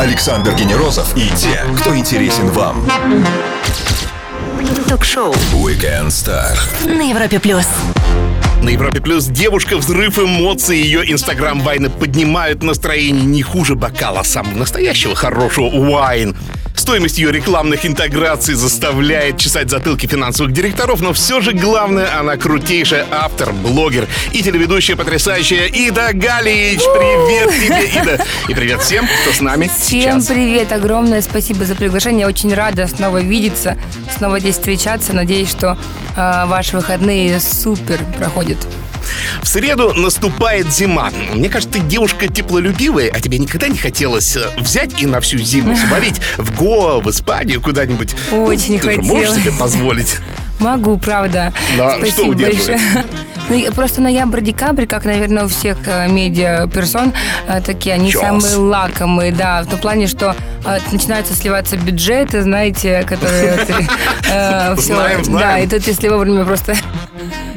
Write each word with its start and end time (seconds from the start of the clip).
Александр 0.00 0.52
Генерозов 0.54 1.16
и 1.16 1.28
те, 1.36 1.62
кто 1.78 1.96
интересен 1.96 2.48
вам. 2.48 2.84
Ток-шоу 4.88 5.32
Weekend 5.52 6.08
Star. 6.08 6.58
на 6.84 7.08
Европе 7.08 7.38
плюс. 7.38 7.66
На 8.62 8.70
Европе 8.70 9.00
Плюс 9.00 9.26
девушка 9.26 9.76
взрыв 9.76 10.18
эмоций. 10.18 10.78
Ее 10.78 11.10
инстаграм 11.12 11.60
вайны 11.60 11.88
поднимают 11.88 12.64
настроение 12.64 13.24
не 13.24 13.42
хуже 13.42 13.76
бокала 13.76 14.24
самого 14.24 14.58
настоящего 14.58 15.14
хорошего 15.14 15.68
вайн. 15.70 16.34
Стоимость 16.76 17.18
ее 17.18 17.32
рекламных 17.32 17.84
интеграций 17.86 18.54
заставляет 18.54 19.38
чесать 19.38 19.70
затылки 19.70 20.06
финансовых 20.06 20.52
директоров, 20.52 21.00
но 21.00 21.12
все 21.12 21.40
же 21.40 21.52
главное, 21.52 22.16
она 22.18 22.36
крутейшая 22.36 23.06
автор, 23.10 23.52
блогер 23.52 24.06
и 24.32 24.42
телеведущая 24.42 24.94
потрясающая 24.96 25.66
Ида 25.66 26.10
Галич. 26.12 26.78
Привет 26.78 27.50
тебе, 27.50 28.00
Ида. 28.00 28.24
И 28.48 28.54
привет 28.54 28.82
всем, 28.82 29.06
кто 29.22 29.32
с 29.32 29.40
нами 29.40 29.68
Всем 29.78 30.20
сейчас. 30.20 30.26
привет, 30.26 30.70
огромное 30.72 31.22
спасибо 31.22 31.64
за 31.64 31.74
приглашение. 31.74 32.26
Очень 32.26 32.54
рада 32.54 32.86
снова 32.86 33.18
видеться, 33.18 33.76
снова 34.16 34.38
здесь 34.38 34.54
встречаться. 34.56 35.12
Надеюсь, 35.12 35.50
что 35.50 35.76
э, 36.16 36.44
ваши 36.46 36.76
выходные 36.76 37.40
супер 37.40 37.98
проходят. 38.18 38.58
В 39.42 39.48
среду 39.48 39.92
наступает 39.94 40.72
зима. 40.72 41.10
Мне 41.32 41.48
кажется, 41.48 41.78
ты 41.78 41.84
девушка 41.84 42.28
теплолюбивая, 42.28 43.10
а 43.12 43.20
тебе 43.20 43.38
никогда 43.38 43.68
не 43.68 43.78
хотелось 43.78 44.36
э, 44.36 44.48
взять 44.58 45.00
и 45.00 45.06
на 45.06 45.20
всю 45.20 45.38
зиму 45.38 45.76
свалить 45.88 46.20
в 46.36 46.56
Гоа, 46.56 47.00
в 47.00 47.10
Испанию 47.10 47.60
куда-нибудь. 47.60 48.14
Очень 48.32 48.78
ты 48.80 48.92
же 48.92 49.02
можешь 49.02 49.28
хотелось. 49.28 49.42
себе 49.42 49.52
позволить. 49.52 50.16
Могу, 50.58 50.96
правда. 50.98 51.52
Да, 51.76 51.96
Спасибо 51.98 52.12
что 52.12 52.26
удерживает? 52.28 52.80
большое. 52.80 53.04
Ну, 53.48 53.64
просто 53.74 54.00
ноябрь-декабрь, 54.00 54.86
как, 54.86 55.04
наверное, 55.04 55.44
у 55.44 55.48
всех 55.48 55.76
э, 55.86 56.08
медиа-персон, 56.08 57.12
э, 57.46 57.60
такие, 57.60 57.94
они 57.94 58.10
Чёс. 58.10 58.20
самые 58.20 58.56
лакомые, 58.56 59.30
да, 59.30 59.62
в 59.62 59.66
том 59.68 59.78
плане, 59.78 60.08
что 60.08 60.34
начинаются 60.90 61.32
сливаться 61.32 61.76
бюджеты, 61.76 62.42
знаете, 62.42 63.04
которые... 63.08 63.54
Знаем, 64.26 64.76
знаем. 65.24 65.32
Да, 65.32 65.58
и 65.60 65.68
тут, 65.68 65.86
если 65.86 66.08
вовремя 66.08 66.44
просто 66.44 66.74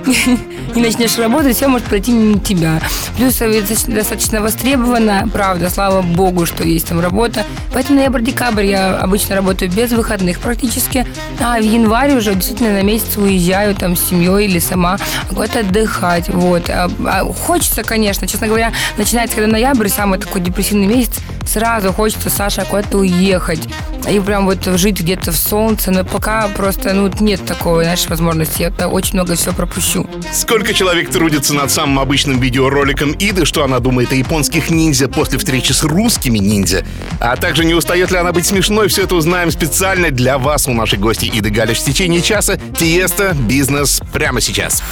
не 0.75 0.81
начнешь 0.81 1.17
работать, 1.17 1.55
все 1.55 1.67
может 1.67 1.87
пройти 1.87 2.11
мимо 2.11 2.39
тебя. 2.39 2.81
Плюс 3.17 3.37
достаточно- 3.37 4.41
востребовано, 4.41 5.27
правда, 5.31 5.69
слава 5.69 6.01
богу, 6.01 6.45
что 6.45 6.63
есть 6.63 6.87
там 6.87 6.99
работа. 6.99 7.45
Поэтому 7.73 7.99
ноябрь-декабрь 7.99 8.65
я 8.65 8.97
обычно 8.97 9.35
работаю 9.35 9.71
без 9.71 9.91
выходных 9.91 10.39
практически. 10.39 11.05
А 11.39 11.57
в 11.59 11.63
январе 11.63 12.15
уже 12.15 12.35
действительно 12.35 12.73
на 12.73 12.83
месяц 12.83 13.17
уезжаю 13.17 13.75
там 13.75 13.95
с 13.95 14.09
семьей 14.09 14.45
или 14.45 14.59
сама 14.59 14.97
куда-то 15.29 15.59
отдыхать. 15.59 16.29
Вот. 16.29 16.69
А- 16.69 16.89
а 17.05 17.25
хочется, 17.25 17.83
конечно, 17.83 18.27
честно 18.27 18.47
говоря, 18.47 18.71
начинается 18.97 19.35
когда 19.35 19.51
ноябрь, 19.51 19.89
самый 19.89 20.19
такой 20.19 20.41
депрессивный 20.41 20.87
месяц, 20.87 21.19
сразу 21.47 21.91
хочется, 21.91 22.29
Саша, 22.29 22.63
куда-то 22.65 22.99
уехать. 22.99 23.61
И 24.09 24.19
прям 24.19 24.45
вот 24.45 24.63
жить 24.65 25.01
где-то 25.01 25.31
в 25.31 25.35
солнце, 25.37 25.91
но 25.91 26.03
пока 26.03 26.47
просто, 26.55 26.93
ну, 26.93 27.11
нет 27.19 27.45
такого, 27.45 27.83
знаешь, 27.83 28.07
возможности. 28.07 28.71
Я 28.79 28.87
очень 28.87 29.15
много 29.15 29.35
всего 29.35 29.53
пропущу. 29.53 29.88
Сколько 30.33 30.73
человек 30.73 31.09
трудится 31.09 31.53
над 31.53 31.71
самым 31.71 31.99
обычным 31.99 32.39
видеороликом 32.39 33.15
Иды, 33.17 33.45
что 33.45 33.63
она 33.63 33.79
думает 33.79 34.11
о 34.11 34.15
японских 34.15 34.69
ниндзя 34.69 35.07
после 35.07 35.37
встречи 35.37 35.71
с 35.71 35.83
русскими 35.83 36.37
ниндзя. 36.37 36.85
А 37.19 37.35
также 37.35 37.65
не 37.65 37.73
устает 37.73 38.11
ли 38.11 38.17
она 38.17 38.31
быть 38.31 38.45
смешной, 38.45 38.87
все 38.87 39.03
это 39.03 39.15
узнаем 39.15 39.51
специально 39.51 40.11
для 40.11 40.37
вас 40.37 40.67
у 40.67 40.73
нашей 40.73 40.99
гости 40.99 41.29
Иды 41.33 41.49
Галиш 41.49 41.79
в 41.79 41.85
течение 41.85 42.21
часа. 42.21 42.57
Тиеста, 42.77 43.35
бизнес 43.39 44.01
прямо 44.13 44.41
сейчас. 44.41 44.83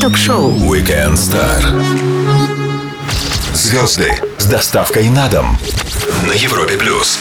Ток-шоу 0.00 0.52
Weekend 0.52 1.14
Star. 1.14 1.62
Звезды 3.54 4.12
с 4.38 4.46
доставкой 4.46 5.08
на 5.08 5.28
дом 5.28 5.58
на 6.26 6.32
Европе 6.32 6.76
плюс. 6.76 7.20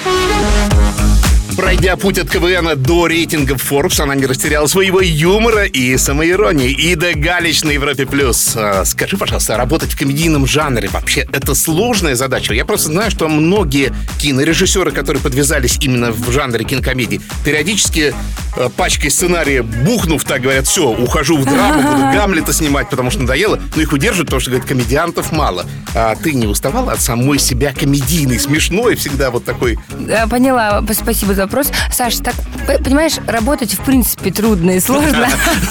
Пройдя 1.55 1.97
путь 1.97 2.17
от 2.17 2.29
КВН 2.29 2.81
до 2.81 3.05
рейтингов 3.05 3.71
Forbes, 3.71 4.01
она 4.01 4.15
не 4.15 4.25
растеряла 4.25 4.65
своего 4.65 5.01
юмора 5.01 5.65
и 5.65 5.97
самоиронии. 5.97 6.71
Ида 6.71 7.13
Галич 7.13 7.63
на 7.63 7.69
Европе+. 7.71 8.05
плюс. 8.07 8.53
А, 8.55 8.83
Скажи, 8.85 9.17
пожалуйста, 9.17 9.55
работать 9.55 9.91
в 9.91 9.97
комедийном 9.97 10.47
жанре 10.47 10.89
вообще 10.89 11.27
это 11.31 11.53
сложная 11.53 12.15
задача? 12.15 12.53
Я 12.53 12.65
просто 12.65 12.87
знаю, 12.87 13.11
что 13.11 13.27
многие 13.27 13.93
кинорежиссеры, 14.19 14.91
которые 14.91 15.21
подвязались 15.21 15.77
именно 15.79 16.11
в 16.11 16.31
жанре 16.31 16.65
кинокомедии, 16.65 17.21
периодически 17.45 18.15
э, 18.57 18.69
пачкой 18.75 19.11
сценария 19.11 19.61
бухнув, 19.61 20.23
так 20.23 20.41
говорят, 20.41 20.65
все, 20.65 20.87
ухожу 20.87 21.37
в 21.37 21.45
драму, 21.45 21.83
буду 21.83 22.01
Гамлета 22.13 22.51
снимать, 22.53 22.89
потому 22.89 23.11
что 23.11 23.21
надоело. 23.21 23.59
Но 23.75 23.81
их 23.81 23.93
удерживают, 23.93 24.27
потому 24.27 24.39
что, 24.41 24.49
говорят, 24.49 24.67
комедиантов 24.67 25.31
мало. 25.31 25.65
А 25.93 26.15
ты 26.15 26.33
не 26.33 26.47
уставала 26.47 26.93
от 26.93 27.01
самой 27.01 27.37
себя 27.37 27.73
комедийной, 27.73 28.39
смешной, 28.39 28.95
всегда 28.95 29.29
вот 29.29 29.45
такой 29.45 29.77
Да, 29.99 30.25
Поняла, 30.27 30.83
спасибо 30.91 31.35
за 31.35 31.42
вопрос. 31.43 31.71
Саш, 31.91 32.15
так, 32.17 32.35
понимаешь, 32.83 33.17
работать 33.27 33.73
в 33.73 33.81
принципе 33.81 34.31
трудно 34.31 34.71
и 34.71 34.79
сложно, 34.79 35.27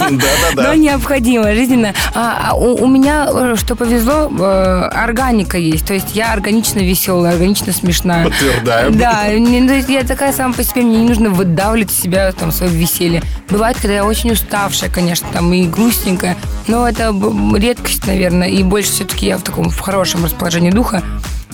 но 0.55 0.73
необходимо, 0.73 1.53
жизненно. 1.53 1.93
А, 2.13 2.49
а 2.49 2.55
у, 2.55 2.87
меня, 2.87 3.27
э, 3.29 3.55
что 3.57 3.75
повезло, 3.75 4.31
э, 4.31 4.89
органика 4.93 5.57
есть. 5.57 5.85
То 5.87 5.93
есть 5.93 6.15
я 6.15 6.33
органично 6.33 6.79
веселая, 6.79 7.33
органично 7.33 7.73
смешная. 7.73 8.25
Подтверждаем. 8.25 8.97
Да, 8.97 9.25
есть 9.25 9.89
я 9.89 10.03
такая 10.03 10.33
сама 10.33 10.53
по 10.53 10.63
себе, 10.63 10.81
мне 10.81 10.97
не 10.97 11.07
нужно 11.07 11.29
выдавливать 11.29 11.91
себя 11.91 12.31
там 12.31 12.51
свое 12.51 12.71
веселье. 12.71 13.21
Бывает, 13.49 13.77
когда 13.77 13.95
я 13.95 14.05
очень 14.05 14.31
уставшая, 14.31 14.89
конечно, 14.89 15.27
там 15.33 15.51
и 15.53 15.67
грустненькая, 15.67 16.37
но 16.67 16.87
это 16.87 17.13
редкость, 17.55 18.07
наверное, 18.07 18.49
и 18.49 18.63
больше 18.63 18.91
все-таки 18.91 19.27
я 19.27 19.37
в 19.37 19.41
таком 19.41 19.69
в 19.69 19.79
хорошем 19.79 20.23
расположении 20.23 20.71
духа. 20.71 21.03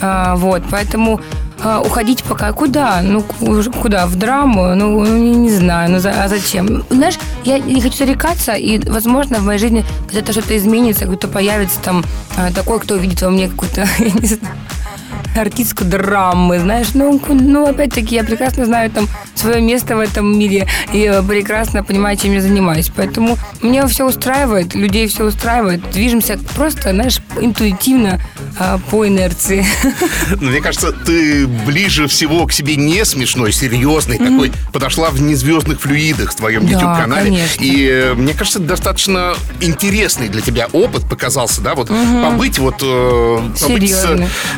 А, 0.01 0.36
вот, 0.36 0.63
поэтому 0.69 1.22
а, 1.64 1.81
уходить 1.81 2.24
пока 2.24 2.52
куда? 2.53 3.02
Ну, 3.02 3.22
ку- 3.22 3.64
куда? 3.81 4.06
В 4.08 4.16
драму? 4.16 4.75
Ну, 4.75 5.06
не, 5.06 5.31
не 5.36 5.52
знаю, 5.52 5.92
ну 5.92 6.00
за- 6.00 6.24
а 6.24 6.28
зачем? 6.28 6.84
Знаешь, 6.90 7.16
я 7.44 7.59
не 7.59 7.81
хочу 7.81 7.97
зарекаться, 7.97 8.53
и, 8.53 8.80
возможно, 8.90 9.38
в 9.40 9.44
моей 9.46 9.59
жизни 9.59 9.86
когда-то 10.08 10.31
что-то 10.31 10.58
изменится, 10.58 11.06
кто-то 11.06 11.28
появится 11.28 11.80
там 11.81 12.03
а, 12.38 12.52
такой, 12.52 12.80
кто 12.80 12.96
увидит 12.96 13.22
во 13.22 13.30
мне 13.30 13.48
какую-то, 13.50 13.81
я 14.00 14.12
не 14.12 14.28
знаю, 14.28 14.56
артистку 15.36 15.86
драмы, 15.86 16.60
знаешь, 16.60 16.88
ну, 16.94 17.22
ну, 17.30 17.68
опять-таки, 17.68 18.16
я 18.16 18.24
прекрасно 18.24 18.66
знаю 18.66 18.90
там 18.92 19.08
свое 19.36 19.62
место 19.62 19.96
в 19.96 20.00
этом 20.00 20.38
мире 20.38 20.68
и 20.94 21.04
э, 21.04 21.24
прекрасно 21.24 21.84
понимаю, 21.84 22.18
чем 22.18 22.34
я 22.34 22.42
занимаюсь. 22.42 22.92
Поэтому 22.96 23.38
мне 23.62 23.86
все 23.88 24.06
устраивает, 24.06 24.76
людей 24.76 25.08
все 25.08 25.26
устраивает. 25.26 25.82
Движемся 25.92 26.40
просто, 26.56 26.92
знаешь, 26.92 27.20
интуитивно 27.40 28.20
а, 28.58 28.80
по 28.90 29.08
инерции. 29.08 29.66
Мне 30.42 30.60
кажется, 30.62 30.92
ты 30.92 31.48
ближе 31.48 32.08
всего 32.08 32.46
к 32.46 32.52
себе 32.52 32.76
не 32.76 33.06
смешной, 33.06 33.52
серьезный 33.52 34.18
такой. 34.18 34.52
Подошла 34.74 35.10
в 35.10 35.22
незвездных 35.22 35.80
флюидах 35.80 36.32
в 36.32 36.36
твоем 36.36 36.66
Да, 36.66 36.74
YouTube-канале. 36.74 37.40
И 37.60 37.88
э, 37.88 38.14
мне 38.16 38.34
кажется, 38.34 38.60
достаточно 38.60 39.36
интересный 39.62 40.28
для 40.28 40.42
тебя 40.42 40.68
опыт 40.74 41.08
показался, 41.08 41.62
да, 41.62 41.76
вот 41.76 41.88
побыть 41.88 42.60
вот 42.60 42.76
э, 42.82 43.42
побыть 43.62 43.94
с 43.94 44.06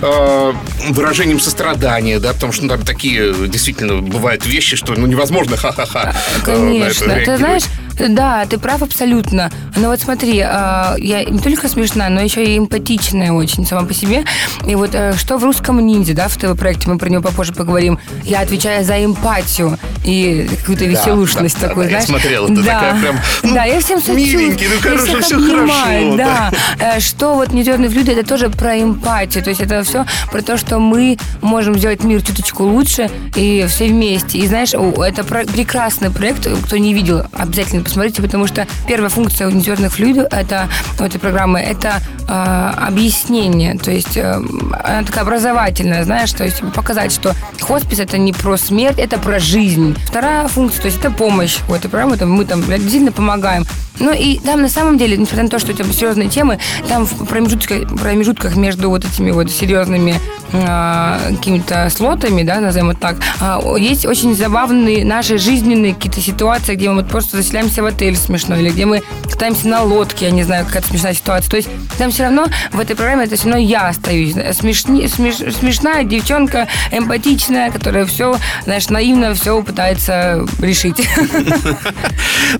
э, 0.02 0.54
выражением 0.90 1.40
сострадания, 1.40 2.20
да, 2.20 2.34
потому 2.34 2.54
что 2.54 2.64
ну, 2.64 2.70
там 2.70 2.84
такие 2.84 3.34
действительно 3.48 4.02
бывают 4.02 4.46
вещи, 4.46 4.76
что 4.76 4.94
ну 4.94 5.08
невозможно 5.08 5.58
ха-ха-ха. 5.58 6.14
э, 6.46 6.58
на 6.58 6.84
это 6.86 7.06
Конечно. 7.06 7.16
Ты 7.16 7.38
знаешь, 7.38 7.64
да, 8.10 8.46
ты 8.46 8.58
прав 8.58 8.82
абсолютно. 8.82 9.52
Но 9.76 9.90
вот 9.90 10.00
смотри, 10.02 10.40
а, 10.40 10.96
я 10.98 11.24
не 11.24 11.40
только 11.40 11.68
смешная, 11.68 12.10
но 12.10 12.22
еще 12.22 12.44
и 12.44 12.58
эмпатичная 12.58 13.32
очень 13.32 13.66
сама 13.66 13.84
по 13.84 13.94
себе. 13.94 14.24
И 14.66 14.76
вот 14.76 14.92
э, 14.94 15.14
что 15.18 15.38
в 15.38 15.44
русском 15.44 15.80
ниндзя, 15.80 16.14
да, 16.14 16.28
в 16.28 16.38
ТВ-проекте, 16.38 16.90
мы 16.90 16.98
про 16.98 17.10
него 17.10 17.22
попозже 17.22 17.54
поговорим, 17.54 18.00
я 18.24 18.42
отвечаю 18.42 18.84
за 18.84 19.04
эмпатию 19.04 19.78
и 20.04 20.48
какую-то 20.60 20.86
веселушность 20.86 21.60
да, 21.62 21.68
такую, 21.68 21.86
да, 21.86 21.92
я 21.98 22.02
знаешь. 22.02 22.22
смотрел, 22.22 22.48
ты 22.48 22.56
да. 22.56 22.74
такая 22.74 23.02
прям, 23.02 23.20
ну, 23.44 23.54
Да, 23.54 23.66
я 23.66 23.80
всем 23.80 24.00
сочувствую. 24.00 24.18
миленький, 24.18 24.68
ну, 24.68 24.92
я 24.92 24.98
всех 24.98 25.20
всё 25.26 25.38
обнимаю, 25.38 26.12
хорошо, 26.12 26.18
Да. 26.18 26.52
Э, 26.80 27.00
Что 27.00 27.36
вот 27.36 27.54
«Нетерные 27.54 27.90
люди» 27.90 28.12
это 28.12 28.28
тоже 28.28 28.50
про 28.50 28.80
эмпатию. 28.82 29.44
То 29.44 29.50
есть 29.50 29.62
это 29.62 29.84
все 29.84 30.06
про 30.32 30.42
то, 30.42 30.58
что 30.58 30.80
мы 30.80 31.18
можем 31.42 31.78
сделать 31.78 32.04
мир 32.04 32.22
чуточку 32.22 32.64
лучше 32.64 33.10
и 33.36 33.66
все 33.70 33.88
вместе. 33.88 34.38
И 34.40 34.48
знаешь, 34.48 34.74
это 34.74 35.24
прекрасный 35.24 36.10
проект. 36.10 36.48
Кто 36.66 36.78
не 36.78 36.94
видел, 36.94 37.24
обязательно 37.34 37.84
посмотрите, 37.92 38.22
потому 38.22 38.48
что 38.48 38.66
первая 38.88 39.10
функция 39.10 39.48
у 39.48 39.52
«Нетерных 39.52 39.92
флюидов» 39.92 40.28
это, 40.32 40.70
у 40.98 41.04
этой 41.04 41.20
программы 41.20 41.60
это 41.60 41.96
э, 42.26 42.74
объяснение. 42.88 43.78
То 43.78 43.92
есть 43.92 44.16
э, 44.16 44.36
она 44.36 45.04
такая 45.04 45.26
образовательная, 45.26 46.06
знаешь, 46.06 46.32
то 46.32 46.46
есть 46.46 46.62
показать, 46.74 47.12
что 47.12 47.36
хоспис 47.60 48.00
это 48.00 48.18
не 48.18 48.32
про 48.32 48.56
смерть, 48.56 48.98
это 48.98 49.18
про 49.18 49.40
жизнь. 49.40 49.98
Вторая 50.08 50.48
функция, 50.48 50.84
то 50.84 50.88
есть 50.88 51.00
это 51.00 51.12
помощь 51.12 51.58
у 51.68 51.74
этой 51.74 51.90
программы, 51.90 52.16
там, 52.16 52.32
мы 52.32 52.46
там 52.46 52.62
действительно 52.62 53.12
помогаем. 53.12 53.66
Ну 54.00 54.12
и 54.14 54.40
там 54.40 54.62
на 54.62 54.70
самом 54.70 54.98
деле, 54.98 55.18
несмотря 55.18 55.44
на 55.44 55.50
то, 55.50 55.60
что 55.60 55.72
это 55.72 55.84
серьезные 55.94 56.30
темы, 56.30 56.60
там 56.88 57.06
в 57.06 57.26
промежутках, 57.26 57.88
промежутках 58.00 58.56
между 58.56 58.90
вот 58.90 59.06
этими 59.06 59.32
вот 59.32 59.52
серьезными 59.52 60.16
э, 60.54 61.36
какими-то 61.36 61.90
слотами, 61.90 62.42
да, 62.44 62.60
назовем 62.62 62.92
это 62.92 63.00
так, 63.00 63.16
э, 63.42 63.80
есть 63.80 64.06
очень 64.06 64.36
забавные 64.36 65.06
наши 65.06 65.38
жизненные 65.38 65.94
какие-то 65.94 66.20
ситуации, 66.20 66.76
где 66.76 66.90
мы 66.90 67.02
вот 67.02 67.10
просто 67.10 67.38
заселяемся 67.72 67.84
в 67.84 67.86
отель 67.86 68.16
смешно, 68.16 68.56
или 68.58 68.70
где 68.70 68.86
мы 68.86 69.02
катаемся 69.24 69.68
на 69.68 69.84
лодке, 69.84 70.26
я 70.26 70.32
не 70.32 70.44
знаю, 70.44 70.66
какая-то 70.66 70.90
смешная 70.90 71.14
ситуация. 71.14 71.50
То 71.50 71.58
есть 71.58 71.70
там 71.98 72.12
все 72.12 72.24
равно 72.24 72.48
в 72.72 72.80
этой 72.80 72.96
программе 72.96 73.26
это 73.26 73.36
все 73.36 73.46
равно 73.46 73.62
я 73.62 73.88
остаюсь. 73.88 74.34
Смешни, 74.58 75.08
смеш, 75.08 75.36
смешная 75.38 76.04
девчонка, 76.04 76.68
эмпатичная, 76.92 77.72
которая 77.72 78.06
все, 78.06 78.38
знаешь, 78.66 78.90
наивно 78.90 79.34
все 79.34 79.62
пытается 79.64 80.46
решить. 80.60 81.08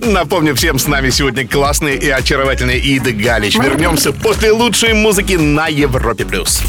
Напомню 0.00 0.54
всем, 0.54 0.78
с 0.78 0.86
нами 0.86 1.10
сегодня 1.10 1.46
классные 1.46 1.96
и 1.96 2.08
очаровательные 2.08 2.78
Ида 2.78 3.12
Галич. 3.12 3.56
Вернемся 3.56 4.12
после 4.12 4.52
лучшей 4.52 4.94
музыки 4.94 5.34
на 5.34 5.68
Европе+. 5.68 6.24
плюс. 6.24 6.62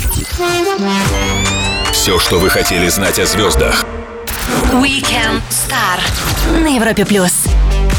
Все, 1.92 2.20
что 2.20 2.40
вы 2.40 2.50
хотели 2.50 2.90
знать 2.90 3.20
о 3.20 3.26
звездах. 3.26 3.86
Weekend 4.74 5.42
Star 5.50 6.00
на 6.62 6.68
Европе 6.68 7.06
плюс. 7.06 7.53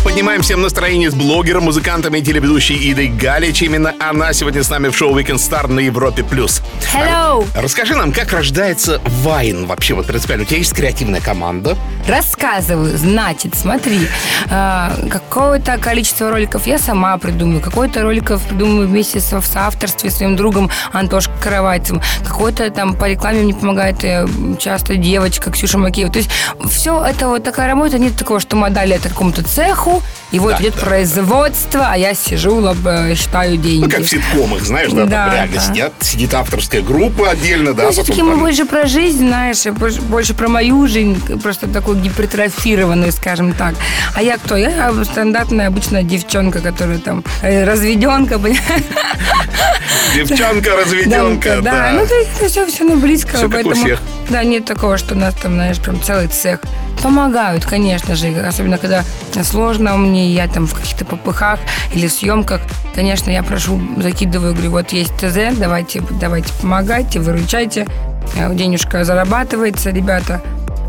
Поднимаем 0.04 0.42
всем 0.42 0.60
настроение 0.60 1.10
с 1.10 1.14
блогером, 1.14 1.64
музыкантом 1.64 2.14
и 2.14 2.20
телеведущей 2.20 2.92
Идой 2.92 3.08
Галич. 3.08 3.62
Именно 3.62 3.94
она 3.98 4.34
сегодня 4.34 4.62
с 4.62 4.68
нами 4.68 4.90
в 4.90 4.96
шоу 4.96 5.18
Weekend 5.18 5.36
Star 5.36 5.66
на 5.66 5.80
Европе+. 5.80 6.22
плюс. 6.22 6.60
Hello! 6.92 7.46
Расскажи 7.54 7.94
нам, 7.94 8.12
как 8.12 8.32
рождается 8.32 9.00
Вайн 9.22 9.64
вообще? 9.64 9.94
Вот 9.94 10.06
принципиально, 10.06 10.44
у 10.44 10.46
тебя 10.46 10.58
есть 10.58 10.74
креативная 10.74 11.22
команда? 11.22 11.76
Рассказываю. 12.06 12.96
Значит, 12.98 13.54
смотри, 13.54 14.06
э, 14.50 15.08
какое-то 15.10 15.78
количество 15.78 16.30
роликов 16.30 16.66
я 16.66 16.78
сама 16.78 17.16
придумываю, 17.16 17.62
какое-то 17.62 18.02
роликов 18.02 18.42
придумываю 18.42 18.86
вместе 18.86 19.20
со, 19.20 19.40
в 19.40 19.46
соавторстве 19.46 20.10
с 20.10 20.16
своим 20.16 20.36
другом 20.36 20.70
Антошкой 20.92 21.34
Каравайцем, 21.42 22.02
какой-то 22.26 22.70
там 22.70 22.94
по 22.94 23.08
рекламе 23.08 23.40
мне 23.42 23.54
помогает 23.54 24.04
э, 24.04 24.26
часто 24.60 24.96
девочка 24.96 25.50
Ксюша 25.50 25.78
Макеева. 25.78 26.12
То 26.12 26.18
есть 26.18 26.30
все 26.68 27.02
это 27.02 27.28
вот 27.28 27.42
такая 27.42 27.68
работа, 27.68 27.98
нет 27.98 28.16
такого, 28.16 28.38
что 28.38 28.56
мы 28.56 28.66
отдали 28.66 28.96
это 28.96 29.08
какому-то 29.08 29.42
цеху, 29.42 29.93
и 30.30 30.38
вот 30.38 30.52
Да, 30.56 30.62
идет 30.62 30.74
да. 30.74 30.80
производство, 30.86 31.86
а 31.90 31.96
я 31.96 32.14
сижу, 32.14 32.56
лоб, 32.56 32.76
э, 32.86 33.14
считаю 33.14 33.56
деньги. 33.56 33.84
Ну, 33.84 33.90
как 33.90 34.00
в 34.00 34.08
ситкомах, 34.08 34.62
знаешь, 34.62 34.90
да, 34.92 35.04
Да, 35.04 35.24
там 35.26 35.34
реально 35.34 35.54
да. 35.56 35.60
сидят, 35.60 35.92
сидит 36.00 36.34
авторская 36.34 36.82
группа 36.82 37.30
отдельно, 37.30 37.72
да, 37.74 37.84
Ну, 37.84 37.88
потом 37.90 38.04
все-таки 38.04 38.22
мы 38.22 38.30
там- 38.32 38.40
больше 38.40 38.64
про 38.64 38.86
жизнь, 38.86 39.18
знаешь, 39.26 39.64
больше, 39.66 40.00
больше 40.02 40.34
про 40.34 40.48
мою 40.48 40.86
жизнь, 40.88 41.38
просто 41.40 41.68
такую 41.68 41.98
гипертрофированную, 41.98 43.12
скажем 43.12 43.52
так. 43.52 43.74
А 44.14 44.22
я 44.22 44.36
кто? 44.38 44.56
Я 44.56 44.92
стандартная 45.04 45.68
обычная 45.68 46.02
девчонка, 46.02 46.60
которая 46.60 46.98
там 46.98 47.22
э, 47.42 47.64
разведенка, 47.64 48.38
понимаешь? 48.38 48.62
Девчонка, 50.14 50.76
разведенка, 50.76 51.60
да. 51.60 51.90
Ну, 51.92 52.06
то 52.06 52.14
есть 52.14 52.30
это 52.36 52.48
все, 52.48 52.66
все 52.66 52.84
на 52.84 52.96
близко, 52.96 53.36
у 53.44 53.50
поэтому... 53.50 53.74
всех. 53.74 54.00
Да, 54.30 54.44
нет 54.44 54.64
такого, 54.64 54.96
что 54.96 55.14
у 55.14 55.18
нас 55.18 55.34
там, 55.34 55.54
знаешь, 55.54 55.78
прям 55.78 56.00
целый 56.00 56.28
цех. 56.28 56.60
Помогают, 57.02 57.66
конечно 57.66 58.14
же, 58.14 58.28
особенно 58.40 58.78
когда 58.78 59.04
сложно 59.42 59.96
мне, 59.96 60.32
я 60.32 60.48
там 60.48 60.66
в 60.66 60.74
каких-то 60.74 61.04
попыхах 61.04 61.58
или 61.92 62.06
съемках, 62.06 62.62
конечно, 62.94 63.30
я 63.30 63.42
прошу, 63.42 63.80
закидываю, 63.98 64.54
говорю, 64.54 64.70
вот 64.70 64.92
есть 64.92 65.14
ТЗ, 65.16 65.56
давайте, 65.58 66.02
давайте 66.12 66.52
помогайте, 66.60 67.20
выручайте, 67.20 67.86
денежка 68.52 69.04
зарабатывается, 69.04 69.90
ребята. 69.90 70.40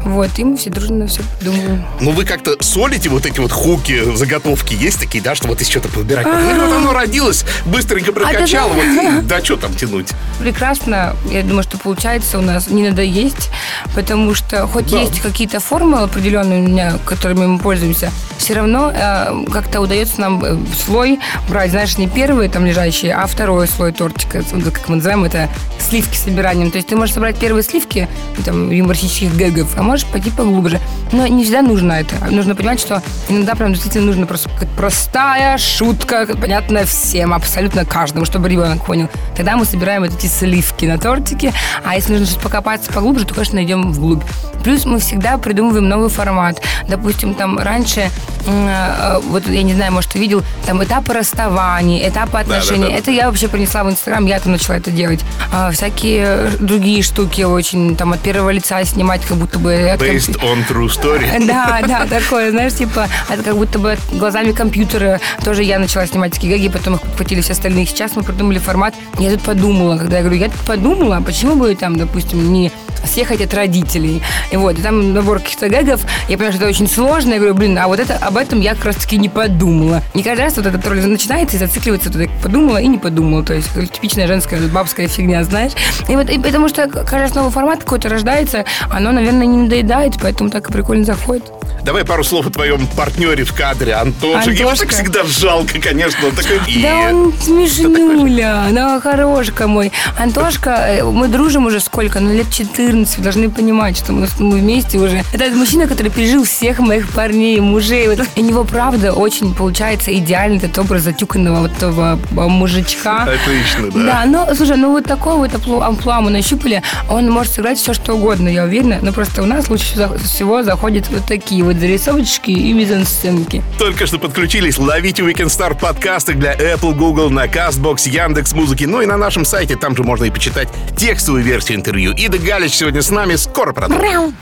Вот, 0.06 0.30
и 0.38 0.44
мы 0.44 0.56
все 0.56 0.70
дружно 0.70 1.08
все 1.08 1.22
думаем. 1.42 1.84
Ну, 2.00 2.12
вы 2.12 2.26
как-то 2.26 2.56
солите 2.62 3.10
вот 3.10 3.26
эти 3.26 3.40
вот 3.40 3.52
хуки, 3.52 4.16
заготовки 4.16 4.74
есть 4.74 5.00
такие, 5.00 5.24
да, 5.24 5.36
что 5.36 5.48
вот 5.48 5.60
из 5.62 5.68
что-то 5.68 5.90
подбирать? 5.90 6.26
Ну, 6.28 6.66
вот 6.68 6.74
оно 6.78 6.94
родилось, 6.94 7.44
быстренько 7.66 8.14
прокачал, 8.14 8.70
да. 8.70 8.76
вот, 8.76 8.84
и, 8.84 9.22
да, 9.28 9.44
что 9.44 9.58
там 9.58 9.74
тянуть? 9.74 10.10
прекрасно. 10.40 11.16
Я 11.32 11.42
думаю, 11.44 11.64
что 11.64 11.78
получается 11.78 12.38
у 12.38 12.42
нас 12.42 12.70
не 12.70 12.88
надо 12.88 13.02
есть, 13.02 13.50
потому 13.96 14.36
что 14.36 14.68
хоть 14.68 14.92
Да. 14.92 15.00
есть 15.02 15.22
какие-то 15.22 15.60
формулы 15.60 16.04
определенные 16.04 16.60
у 16.64 16.68
меня, 16.68 17.00
которыми 17.06 17.46
мы 17.46 17.58
пользуемся, 17.60 18.12
все 18.38 18.54
равно 18.54 18.92
э, 18.94 19.46
как-то 19.52 19.80
удается 19.82 20.22
нам 20.22 20.44
э, 20.44 20.58
слой 20.86 21.20
брать, 21.50 21.72
знаешь, 21.72 21.98
не 21.98 22.08
первый 22.08 22.50
там 22.50 22.66
лежащий, 22.66 23.10
а 23.10 23.26
второй 23.26 23.68
слой 23.68 23.92
тортика, 23.92 24.44
как 24.44 24.88
мы 24.90 24.98
называем 24.98 25.24
это 25.24 25.50
сливки 25.80 26.16
собиранием. 26.18 26.70
То 26.70 26.78
есть 26.78 26.90
ты 26.90 26.96
можешь 26.96 27.16
собрать 27.16 27.38
первые 27.38 27.64
сливки, 27.64 28.08
там, 28.44 28.70
юмористических 28.70 29.34
гэгов, 29.36 29.70
а 29.78 29.82
можешь 29.84 29.95
пойти 30.04 30.32
поглубже. 30.32 30.80
Но 31.12 31.28
не 31.28 31.44
всегда 31.44 31.62
нужно 31.62 31.94
это. 31.94 32.16
Нужно 32.30 32.56
понимать, 32.56 32.80
что 32.80 33.02
иногда 33.30 33.56
прям 33.56 33.74
действительно 33.74 34.06
нужно 34.06 34.26
просто 34.26 34.50
простая 34.76 35.58
шутка, 35.58 36.28
понятная 36.40 36.86
всем, 36.86 37.34
абсолютно 37.34 37.86
каждому, 37.86 38.26
чтобы 38.26 38.50
ребенок 38.50 38.86
понял. 38.86 39.10
Тогда 39.36 39.56
мы 39.56 39.66
собираем 39.66 40.04
вот 40.04 40.14
эти 40.14 40.28
сливки 40.28 40.86
на 40.86 40.98
тортике, 40.98 41.54
а 41.84 41.96
если 41.96 42.14
нужно 42.14 42.28
что-то 42.28 42.44
покопаться 42.44 42.92
поглубже, 42.92 43.26
то, 43.26 43.34
конечно, 43.34 43.64
идем 43.64 43.92
вглубь. 43.92 44.24
Плюс 44.64 44.86
мы 44.86 45.00
всегда 45.00 45.38
придумываем 45.38 45.88
новый 45.88 46.10
формат. 46.10 46.60
Допустим, 46.88 47.36
там 47.36 47.60
раньше, 47.60 48.10
э, 48.48 49.20
вот 49.28 49.48
я 49.48 49.62
не 49.62 49.76
знаю, 49.76 49.92
может, 49.92 50.12
ты 50.12 50.20
видел, 50.20 50.44
там 50.66 50.84
этапы 50.84 51.14
расставаний, 51.14 52.08
этапы 52.08 52.40
отношений. 52.40 52.86
да, 52.86 52.90
да. 52.90 52.96
Это 52.96 53.12
я 53.12 53.28
вообще 53.28 53.48
принесла 53.48 53.84
в 53.84 53.92
Инстаграм, 53.92 54.26
я 54.26 54.40
там 54.40 54.54
начала 54.54 54.78
это 54.78 54.90
делать. 54.90 55.20
А, 55.54 55.70
всякие 55.70 56.50
другие 56.60 57.04
штуки 57.04 57.44
очень, 57.44 57.96
там, 57.96 58.14
от 58.14 58.22
первого 58.22 58.50
лица 58.50 58.84
снимать, 58.86 59.24
как 59.26 59.38
будто 59.38 59.60
бы... 59.60 59.72
от 59.94 60.02
Based 60.02 60.40
on 60.42 60.66
true 60.68 60.88
story. 60.88 61.46
да, 61.48 61.82
да, 61.88 62.06
такое, 62.06 62.52
знаешь, 62.52 62.74
типа, 62.74 63.08
это 63.30 63.44
как 63.44 63.56
будто 63.56 63.80
бы 63.80 63.98
глазами 64.14 64.52
компьютера 64.52 65.20
тоже 65.44 65.64
я 65.64 65.80
начала 65.80 66.06
снимать 66.06 66.34
такие 66.34 66.54
гэги, 66.54 66.70
потом 66.70 66.96
их 66.96 67.02
подхватили 67.02 67.42
все 67.42 67.54
остальные. 67.54 67.86
Сейчас 67.86 68.16
мы 68.16 68.24
придумали 68.24 68.60
формат. 68.60 68.94
Я 69.20 69.32
тут 69.32 69.42
подумала, 69.42 69.98
когда 69.98 70.18
я 70.18 70.24
говорю, 70.24 70.40
я 70.40 70.50
тут 70.50 70.62
подумала, 70.62 71.18
а 71.18 71.22
почему 71.22 71.56
бы 71.56 71.74
там, 71.76 71.98
допустим, 71.98 72.52
не 72.52 72.72
съехать 73.06 73.42
от 73.42 73.54
родителей. 73.54 74.22
И 74.52 74.58
вот, 74.58 74.78
и 74.80 74.82
там 74.82 75.14
набор 75.14 75.40
каких-то 75.40 75.70
гэгов. 75.70 76.02
Я 76.28 76.38
понимаю, 76.38 76.54
что 76.54 76.64
это 76.64 76.70
очень 76.70 76.88
сложно. 76.88 77.34
Я 77.34 77.38
говорю, 77.38 77.56
блин, 77.56 77.78
а 77.78 77.88
вот 77.88 78.00
это 78.00 78.16
об 78.18 78.38
этом 78.38 78.62
я 78.62 78.76
как 78.76 78.86
раз 78.86 78.96
таки 78.96 79.18
не 79.18 79.30
подумала. 79.30 80.02
Не 80.14 80.24
каждый 80.24 80.42
раз 80.42 80.58
вот 80.58 80.66
этот 80.66 80.86
роль 80.88 81.02
начинается 81.06 81.56
и 81.56 81.60
зацикливается, 81.60 82.12
вот 82.12 82.30
подумала 82.42 82.78
и 82.78 82.88
не 82.88 82.98
подумала. 82.98 83.44
То 83.44 83.54
есть 83.54 83.70
типичная 83.92 84.28
женская 84.28 84.60
бабская 84.68 85.08
фигня, 85.08 85.44
знаешь. 85.44 85.74
И 86.08 86.16
вот 86.16 86.30
и 86.30 86.40
потому 86.40 86.68
что 86.70 86.88
каждый 86.88 87.22
раз 87.22 87.36
новый 87.36 87.52
формат 87.52 87.80
какой-то 87.80 88.10
рождается, 88.10 88.66
оно, 88.90 89.12
наверное, 89.12 89.46
не 89.46 89.58
надоедает, 89.58 89.75
поэтому 90.22 90.50
так 90.50 90.70
и 90.70 90.74
прикольно 90.74 91.04
заходит. 91.04 91.44
Давай 91.86 92.04
пару 92.04 92.24
слов 92.24 92.48
о 92.48 92.50
твоем 92.50 92.88
партнере 92.88 93.44
в 93.44 93.54
кадре, 93.54 93.94
Антоше. 93.94 94.50
Его 94.54 94.74
так 94.74 94.90
всегда 94.90 95.24
жалко, 95.24 95.80
конечно. 95.80 96.28
Он 96.28 96.36
такой... 96.36 96.60
Да 96.82 97.10
он 97.12 97.32
смешнуля, 97.40 98.66
да, 98.72 99.00
хорошка 99.00 99.68
мой. 99.68 99.92
Антошка, 100.18 100.72
э, 100.72 101.04
мы 101.04 101.28
дружим 101.28 101.68
уже 101.68 101.80
сколько? 101.80 102.20
Ну, 102.20 102.34
лет 102.34 102.50
14. 102.50 103.18
Вы 103.20 103.24
должны 103.24 103.52
понимать, 103.52 103.98
что 103.98 104.14
мы, 104.14 104.28
мы 104.40 104.58
вместе 104.62 104.98
уже. 104.98 105.24
Это 105.32 105.52
мужчина, 105.52 105.86
который 105.86 106.10
пережил 106.10 106.44
всех 106.44 106.80
моих 106.80 107.08
парней, 107.10 107.60
мужей. 107.60 108.08
Вот. 108.08 108.20
У 108.36 108.42
него, 108.42 108.64
правда, 108.64 109.14
очень 109.14 109.54
получается 109.54 110.12
идеальный 110.12 110.58
этот 110.58 110.80
образ 110.80 111.04
затюканного 111.04 111.60
вот 111.60 111.78
этого 111.78 112.18
а, 112.36 112.48
мужичка. 112.48 113.26
Отлично, 113.26 113.92
да. 113.92 114.04
Да, 114.06 114.24
ну, 114.26 114.56
слушай, 114.56 114.76
ну 114.76 114.90
вот 114.90 115.06
такой 115.06 115.36
вот 115.36 115.52
амплу- 115.52 115.84
амплуа 115.84 116.20
мы 116.22 116.32
нащупали. 116.32 116.82
Он 117.12 117.30
может 117.30 117.54
сыграть 117.54 117.78
все, 117.78 117.94
что 117.94 118.16
угодно, 118.16 118.50
я 118.50 118.64
уверена. 118.64 118.98
Но 119.04 119.14
просто 119.14 119.44
у 119.44 119.46
нас 119.46 119.70
лучше 119.70 120.10
всего 120.24 120.64
заходят 120.64 121.10
вот 121.12 121.28
такие 121.28 121.64
вот 121.64 121.75
зарисовочки 121.80 122.52
и 122.52 122.74
мизансценки. 122.74 123.64
Только 123.78 124.06
что 124.06 124.20
подключились. 124.20 124.78
Ловите 124.78 125.24
Weekend 125.24 125.48
Star 125.48 125.78
подкасты 125.78 126.34
для 126.34 126.54
Apple, 126.56 126.94
Google, 126.94 127.30
на 127.30 127.46
CastBox, 127.46 128.10
Яндекс 128.10 128.54
Музыки. 128.54 128.86
Ну 128.86 129.02
и 129.02 129.06
на 129.06 129.18
нашем 129.18 129.46
сайте, 129.46 129.76
там 129.76 129.96
же 129.96 130.04
можно 130.04 130.26
и 130.26 130.30
почитать 130.30 130.70
текстовую 130.98 131.44
версию 131.44 131.78
интервью. 131.78 132.14
Ида 132.14 132.38
Галич 132.38 132.74
сегодня 132.74 133.02
с 133.02 133.10
нами. 133.10 133.36
Скоро 133.36 133.74
продолжим. 133.74 134.36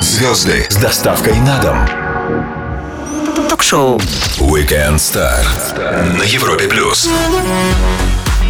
Звезды 0.00 0.66
с 0.68 0.76
доставкой 0.76 1.34
на 1.40 1.60
дом. 1.60 3.48
Ток-шоу. 3.48 3.98
Weekend 4.38 4.96
Star 4.96 5.44
на 6.16 6.22
Европе 6.22 6.68
плюс. 6.68 7.08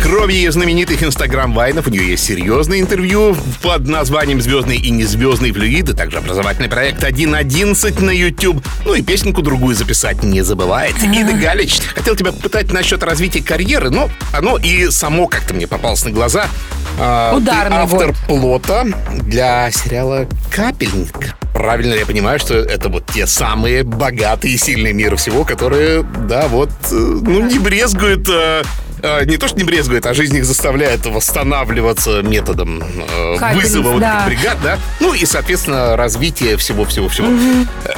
Кроме 0.02 0.50
знаменитых 0.50 1.04
инстаграм-вайнов, 1.04 1.86
у 1.86 1.90
нее 1.90 2.08
есть 2.08 2.24
серьезное 2.24 2.80
интервью 2.80 3.36
под 3.62 3.86
названием 3.86 4.40
«Звездный 4.40 4.76
и 4.76 4.90
незвездный 4.90 5.52
флюиды», 5.52 5.94
также 5.94 6.18
образовательный 6.18 6.68
проект 6.68 7.04
1.11 7.04 8.02
на 8.02 8.10
YouTube, 8.10 8.64
ну 8.84 8.94
и 8.94 9.02
песенку 9.02 9.42
другую 9.42 9.76
записать 9.76 10.24
не 10.24 10.42
забывает. 10.42 10.96
Ида 11.00 11.34
Галич, 11.34 11.80
хотел 11.94 12.16
тебя 12.16 12.32
попытать 12.32 12.72
насчет 12.72 13.04
развития 13.04 13.42
карьеры, 13.42 13.90
но 13.90 14.10
оно 14.32 14.58
и 14.58 14.90
само 14.90 15.28
как-то 15.28 15.54
мне 15.54 15.68
попалось 15.68 16.04
на 16.04 16.10
глаза. 16.10 16.46
Ударный 16.98 17.76
ты 17.76 17.82
автор 17.82 18.14
вот. 18.28 18.40
плота 18.40 18.84
для 19.22 19.70
сериала 19.70 20.26
«Капельник». 20.50 21.36
Правильно 21.54 21.92
ли 21.92 22.00
я 22.00 22.06
понимаю, 22.06 22.40
что 22.40 22.54
это 22.54 22.88
вот 22.88 23.06
те 23.06 23.26
самые 23.28 23.84
богатые 23.84 24.54
и 24.54 24.58
сильные 24.58 24.94
мира 24.94 25.14
всего, 25.14 25.44
которые, 25.44 26.02
да, 26.02 26.48
вот, 26.48 26.70
э, 26.90 26.94
ну, 26.94 27.40
не 27.42 27.58
брезгуют 27.58 28.28
э, 29.02 29.20
э, 29.20 29.24
не 29.26 29.36
то 29.36 29.48
что 29.48 29.56
не 29.56 29.64
брезгует, 29.64 30.06
а 30.06 30.14
жизнь 30.14 30.36
их 30.36 30.44
заставляет 30.44 31.06
восстанавливаться 31.06 32.22
методом 32.22 32.82
э, 32.82 33.36
Капельниц, 33.38 33.64
вызова 33.64 33.90
вот 33.92 34.00
да. 34.00 34.16
этих 34.26 34.26
бригад, 34.26 34.58
да? 34.62 34.78
Ну 35.00 35.14
и, 35.14 35.24
соответственно, 35.26 35.96
развитие 35.96 36.56
всего-всего-всего. 36.56 37.28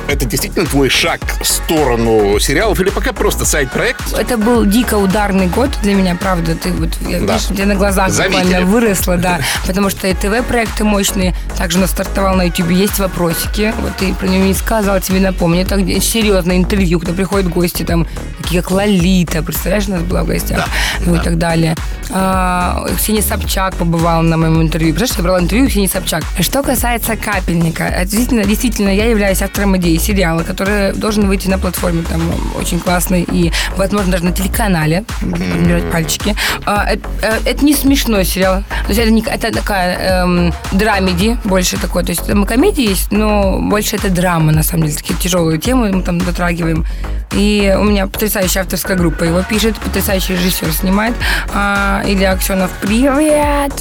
Это 0.08 0.24
действительно 0.24 0.66
твой 0.66 0.88
шаг 0.88 1.20
в 1.40 1.46
сторону 1.46 2.38
сериалов 2.38 2.80
или 2.80 2.90
пока 2.90 3.12
просто 3.12 3.44
сайт-проект? 3.44 4.12
Это 4.12 4.36
был 4.36 4.64
дико 4.64 4.94
ударный 4.96 5.46
год 5.46 5.70
для 5.82 5.94
меня, 5.94 6.16
правда. 6.16 6.54
Ты 6.54 6.70
вот, 6.72 6.90
я, 7.08 7.20
Да. 7.20 7.34
видишь, 7.34 7.48
тебя 7.48 7.66
на 7.66 7.74
глазах 7.74 8.10
Заметили. 8.10 8.42
буквально 8.42 8.66
выросла, 8.66 9.16
да. 9.16 9.40
Потому 9.66 9.90
что 9.90 10.08
и 10.08 10.14
ТВ-проекты 10.14 10.84
мощные. 10.84 11.34
Также 11.56 11.78
у 11.78 11.80
нас 11.80 11.90
стартовал 11.90 12.34
на 12.34 12.44
YouTube 12.44 12.70
«Есть 12.70 12.98
вопросики». 12.98 13.74
Вот 13.80 13.96
ты 13.96 14.14
про 14.14 14.26
него 14.26 14.44
не 14.44 14.54
сказал, 14.54 15.00
тебе 15.00 15.20
напомню. 15.20 15.62
Это 15.62 15.76
где 15.76 16.00
серьезное 16.00 16.56
интервью, 16.56 16.98
когда 16.98 17.14
приходят 17.14 17.48
гости, 17.48 17.82
там, 17.82 18.06
такие 18.38 18.62
как 18.62 18.70
Лолита. 18.70 19.42
Представляешь, 19.42 19.88
у 19.88 19.92
нас 19.92 20.02
была 20.02 20.22
в 20.24 20.26
гостях? 20.26 20.66
Ну 21.00 21.14
и 21.14 21.18
так 21.18 21.38
далее. 21.38 21.74
А, 22.10 22.86
Ксения 22.96 23.22
Собчак 23.22 23.74
побывала 23.76 24.22
на 24.22 24.36
моем 24.36 24.62
интервью. 24.62 24.94
Представляешь, 24.94 25.18
я 25.18 25.22
брала 25.22 25.40
интервью 25.40 25.68
Ксении 25.68 25.86
Собчак. 25.86 26.22
Что 26.40 26.62
касается 26.62 27.16
«Капельника», 27.16 27.90
действительно, 28.04 28.44
действительно, 28.44 28.88
я 28.88 29.06
являюсь 29.06 29.42
автором 29.42 29.76
идеи 29.76 29.96
сериала, 29.96 30.42
который 30.42 30.92
должен 30.92 31.26
выйти 31.26 31.48
на 31.48 31.58
платформе 31.58 32.02
там 32.08 32.20
очень 32.58 32.78
классный 32.78 33.22
и, 33.22 33.52
возможно, 33.76 34.12
даже 34.12 34.24
на 34.24 34.32
телеканале. 34.32 35.04
Держать 35.22 35.90
пальчики. 35.90 36.36
А, 36.66 36.84
это, 36.84 37.08
э, 37.22 37.38
это 37.46 37.64
не 37.64 37.74
смешной 37.74 38.24
сериал. 38.24 38.62
То 38.84 38.88
есть 38.88 39.00
это, 39.00 39.10
не, 39.10 39.22
это 39.22 39.52
такая 39.52 40.24
эм, 40.24 40.54
драмеди 40.72 41.38
больше 41.44 41.78
такой. 41.78 42.04
То 42.04 42.10
есть 42.10 42.26
там 42.26 42.44
и 42.44 42.46
комедия 42.46 42.84
есть, 42.84 43.10
но 43.10 43.58
больше 43.60 43.96
это 43.96 44.10
драма, 44.10 44.52
на 44.52 44.62
самом 44.62 44.84
деле. 44.86 44.96
Такие 44.96 45.18
тяжелые 45.18 45.58
темы 45.58 45.92
мы 45.92 46.02
там 46.02 46.18
дотрагиваем. 46.18 46.84
И 47.32 47.74
у 47.78 47.84
меня 47.84 48.06
потрясающая 48.06 48.62
авторская 48.62 48.96
группа 48.96 49.24
его 49.24 49.42
пишет, 49.42 49.76
потрясающий 49.76 50.34
режиссер 50.34 50.72
снимает. 50.84 51.14
А, 51.54 52.02
Илья 52.04 52.32
Аксенов, 52.32 52.70
привет! 52.82 53.72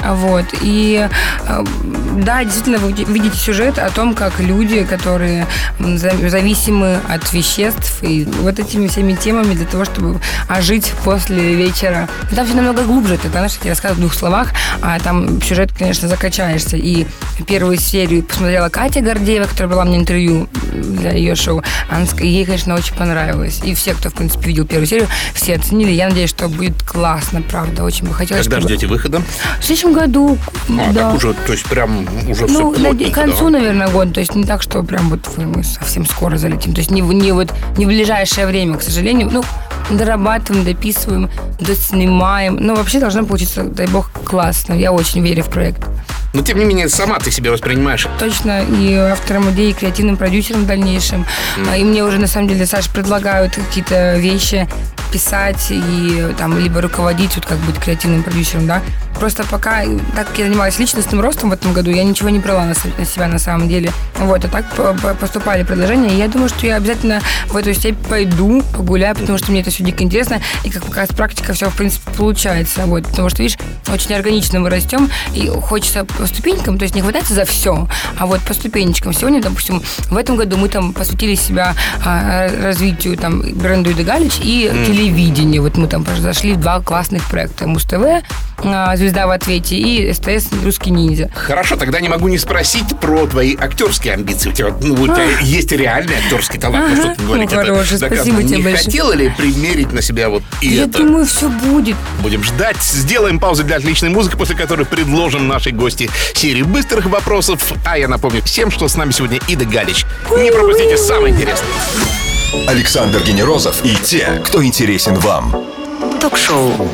Вот. 0.00 0.46
И 0.62 1.06
э, 1.46 1.64
да, 2.16 2.42
действительно, 2.44 2.78
вы 2.78 2.92
видите 2.92 3.36
сюжет 3.36 3.78
о 3.78 3.90
том, 3.90 4.14
как 4.14 4.40
люди, 4.40 4.84
которые 4.84 5.46
зависимы 5.78 6.98
от 7.08 7.32
веществ 7.32 8.02
и 8.02 8.24
вот 8.24 8.58
этими 8.58 8.86
всеми 8.88 9.12
темами 9.14 9.54
для 9.54 9.66
того, 9.66 9.84
чтобы 9.84 10.18
ожить 10.48 10.92
после 11.04 11.54
вечера. 11.54 12.08
Там 12.34 12.46
все 12.46 12.54
намного 12.54 12.82
глубже. 12.84 13.14
Это, 13.14 13.28
знаешь, 13.28 13.58
я 13.62 13.70
рассказываю 13.70 13.98
в 13.98 14.00
двух 14.08 14.14
словах, 14.14 14.48
а 14.82 14.98
там 15.00 15.40
сюжет, 15.42 15.70
конечно, 15.76 16.08
закачаешься. 16.08 16.76
И 16.76 17.06
первую 17.46 17.76
серию 17.78 18.22
посмотрела 18.22 18.68
Катя 18.68 19.00
Гордеева, 19.00 19.44
которая 19.44 19.68
была 19.68 19.84
мне 19.84 19.98
интервью 19.98 20.48
для 20.72 21.12
ее 21.12 21.34
шоу. 21.34 21.62
Она 21.90 22.06
ей, 22.20 22.44
конечно, 22.44 22.74
очень 22.74 22.94
понравилось. 22.94 23.60
И 23.64 23.74
все, 23.74 23.94
кто, 23.94 24.08
в 24.10 24.14
принципе, 24.14 24.46
видел 24.48 24.66
первую 24.66 24.86
серию, 24.86 25.08
все 25.34 25.56
оценили. 25.56 25.90
Я 25.92 26.08
надеюсь, 26.08 26.30
что 26.30 26.48
будет 26.48 26.82
классно, 26.82 27.42
правда. 27.42 27.84
Очень 27.84 28.06
бы 28.06 28.14
хотелось, 28.14 28.44
Когда 28.46 28.60
чтобы- 28.60 28.74
ждете 28.74 28.86
выхода? 28.86 29.22
В 29.60 29.64
следующем 29.64 29.92
году, 29.92 30.38
А, 30.68 30.92
да. 30.92 31.08
так 31.10 31.14
уже, 31.16 31.34
то 31.34 31.52
есть 31.52 31.64
прям 31.66 32.06
уже 32.28 32.46
все 32.46 32.58
ну, 32.58 32.72
плотненько, 32.72 33.10
к 33.12 33.14
концу, 33.14 33.44
да? 33.50 33.58
наверное, 33.58 33.88
года. 33.88 34.12
То 34.14 34.20
есть 34.20 34.34
не 34.34 34.44
так, 34.44 34.62
что 34.62 34.82
прям 34.82 35.10
вот 35.10 35.20
мы 35.36 35.62
совсем 35.62 36.06
скоро 36.06 36.36
залетим. 36.38 36.72
То 36.72 36.78
есть 36.80 36.90
не, 36.90 37.02
в- 37.02 37.12
не, 37.12 37.32
вот, 37.32 37.52
не 37.76 37.84
в 37.84 37.88
ближайшее 37.88 38.46
время, 38.46 38.78
к 38.78 38.82
сожалению. 38.82 39.28
Ну, 39.30 39.44
дорабатываем, 39.90 40.64
дописываем, 40.64 41.30
доснимаем. 41.60 42.56
Ну, 42.60 42.74
вообще 42.76 43.00
должно 43.00 43.24
получиться, 43.24 43.62
дай 43.64 43.86
бог, 43.86 44.10
классно. 44.24 44.72
Я 44.74 44.92
очень 44.92 45.22
верю 45.22 45.42
в 45.44 45.48
проект. 45.50 45.82
Но, 46.32 46.42
тем 46.42 46.58
не 46.58 46.64
менее, 46.64 46.88
сама 46.88 47.18
ты 47.18 47.32
себя 47.32 47.50
воспринимаешь 47.50 48.06
Точно, 48.20 48.62
и 48.62 48.94
автором 48.94 49.50
идеи, 49.50 49.70
и 49.70 49.72
креативным 49.72 50.16
продюсером 50.16 50.62
в 50.62 50.66
дальнейшем. 50.66 51.26
А, 51.68 51.76
И 51.76 51.82
мне 51.82 52.04
уже, 52.04 52.18
на 52.18 52.28
самом 52.28 52.46
деле, 52.46 52.66
Саш, 52.66 52.88
предлагают 52.88 53.56
какие-то 53.56 54.16
вещи 54.16 54.68
писать 55.12 55.66
и 55.70 56.28
там 56.38 56.56
либо 56.56 56.80
руководить, 56.80 57.34
вот 57.34 57.46
как 57.46 57.58
быть 57.58 57.76
креативным 57.80 58.22
продюсером, 58.22 58.68
да. 58.68 58.80
Просто 59.18 59.44
пока, 59.44 59.82
так 60.16 60.28
как 60.28 60.38
я 60.38 60.46
занималась 60.46 60.78
личностным 60.78 61.20
ростом 61.20 61.50
в 61.50 61.52
этом 61.52 61.74
году, 61.74 61.90
я 61.90 62.04
ничего 62.04 62.30
не 62.30 62.38
брала 62.38 62.64
на, 62.64 62.74
на 62.98 63.04
себя 63.04 63.28
на 63.28 63.38
самом 63.38 63.68
деле. 63.68 63.92
Вот, 64.18 64.42
а 64.44 64.48
так 64.48 64.64
по- 64.74 64.94
по- 64.94 65.14
поступали 65.14 65.62
предложения, 65.62 66.14
и 66.14 66.18
я 66.18 66.28
думаю, 66.28 66.48
что 66.48 66.66
я 66.66 66.76
обязательно 66.76 67.20
в 67.48 67.56
эту 67.56 67.74
степь 67.74 67.98
пойду, 68.08 68.62
погуляю, 68.74 69.14
потому 69.14 69.36
что 69.36 69.50
мне 69.50 69.60
это 69.60 69.70
все 69.70 69.84
дико 69.84 70.02
интересно, 70.02 70.40
и 70.64 70.70
как 70.70 70.84
показывает 70.84 71.16
практика, 71.16 71.52
все, 71.52 71.68
в 71.68 71.76
принципе, 71.76 72.10
получается. 72.16 72.86
Вот, 72.86 73.06
потому 73.06 73.28
что, 73.28 73.42
видишь, 73.42 73.58
очень 73.92 74.14
органично 74.14 74.58
мы 74.58 74.70
растем, 74.70 75.10
и 75.34 75.48
хочется 75.48 76.04
по 76.06 76.26
ступенькам, 76.26 76.78
то 76.78 76.84
есть 76.84 76.94
не 76.94 77.02
хвататься 77.02 77.34
за 77.34 77.44
все, 77.44 77.88
а 78.18 78.24
вот 78.26 78.40
по 78.40 78.54
ступенечкам. 78.54 79.12
Сегодня, 79.12 79.42
допустим, 79.42 79.82
в 80.08 80.16
этом 80.16 80.36
году 80.36 80.56
мы 80.56 80.68
там 80.70 80.94
посвятили 80.94 81.34
себя 81.34 81.74
а, 82.04 82.48
развитию 82.62 83.18
там 83.18 83.42
бренду 83.42 83.90
Ида 83.90 84.02
Галич 84.04 84.38
и 84.42 84.70
телевидению. 84.86 85.62
Вот 85.62 85.76
мы 85.76 85.88
там 85.88 86.06
зашли 86.18 86.54
в 86.54 86.60
два 86.60 86.80
классных 86.80 87.22
проекта. 87.28 87.66
Муз-ТВ, 87.66 88.22
а, 88.64 88.96
«Звезда 89.00 89.26
в 89.26 89.30
ответе» 89.30 89.76
и 89.76 90.12
СТС 90.12 90.52
«Русский 90.62 90.90
ниндзя». 90.90 91.30
Хорошо, 91.34 91.76
тогда 91.76 92.00
не 92.00 92.10
могу 92.10 92.28
не 92.28 92.36
спросить 92.36 92.84
про 93.00 93.26
твои 93.26 93.56
актерские 93.56 94.12
амбиции. 94.12 94.50
У 94.50 94.52
тебя, 94.52 94.74
ну, 94.82 94.92
у 94.92 95.06
тебя 95.06 95.24
есть 95.40 95.72
реальный 95.72 96.16
актерский 96.16 96.60
талант. 96.60 96.90
Ну, 96.90 96.96
что 96.96 97.14
ты 97.14 97.22
ну, 97.22 97.28
говорить, 97.28 97.50
это 97.50 97.64
хороший, 97.64 97.98
доказано. 97.98 98.24
спасибо 98.24 98.42
тебе 98.42 98.56
Не 98.58 98.62
большое. 98.62 98.84
хотела 98.84 99.12
ли 99.14 99.30
примерить 99.30 99.92
на 99.92 100.02
себя 100.02 100.28
вот 100.28 100.42
и 100.60 100.68
Я 100.68 100.82
это? 100.82 100.98
думаю, 100.98 101.24
все 101.24 101.48
будет. 101.48 101.96
Будем 102.20 102.44
ждать. 102.44 102.76
Сделаем 102.82 103.40
паузу 103.40 103.64
для 103.64 103.76
отличной 103.76 104.10
музыки, 104.10 104.36
после 104.36 104.54
которой 104.54 104.84
предложим 104.84 105.48
нашей 105.48 105.72
гости 105.72 106.10
серию 106.34 106.66
быстрых 106.66 107.06
вопросов. 107.06 107.72
А 107.86 107.96
я 107.96 108.06
напомню 108.06 108.42
всем, 108.42 108.70
что 108.70 108.86
с 108.86 108.96
нами 108.96 109.12
сегодня 109.12 109.40
Ида 109.48 109.64
Галич. 109.64 110.04
Не 110.30 110.52
пропустите 110.52 110.98
самое 110.98 111.32
интересное. 111.32 111.70
Александр 112.68 113.22
Генерозов 113.22 113.82
и 113.82 113.96
те, 114.04 114.42
кто 114.44 114.62
интересен 114.62 115.14
вам. 115.14 115.56
Ток-шоу. 116.20 116.90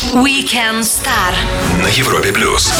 Weekend 0.00 0.80
Star. 0.80 1.34
На 1.82 1.88
Европе 1.88 2.32
плюс. 2.32 2.72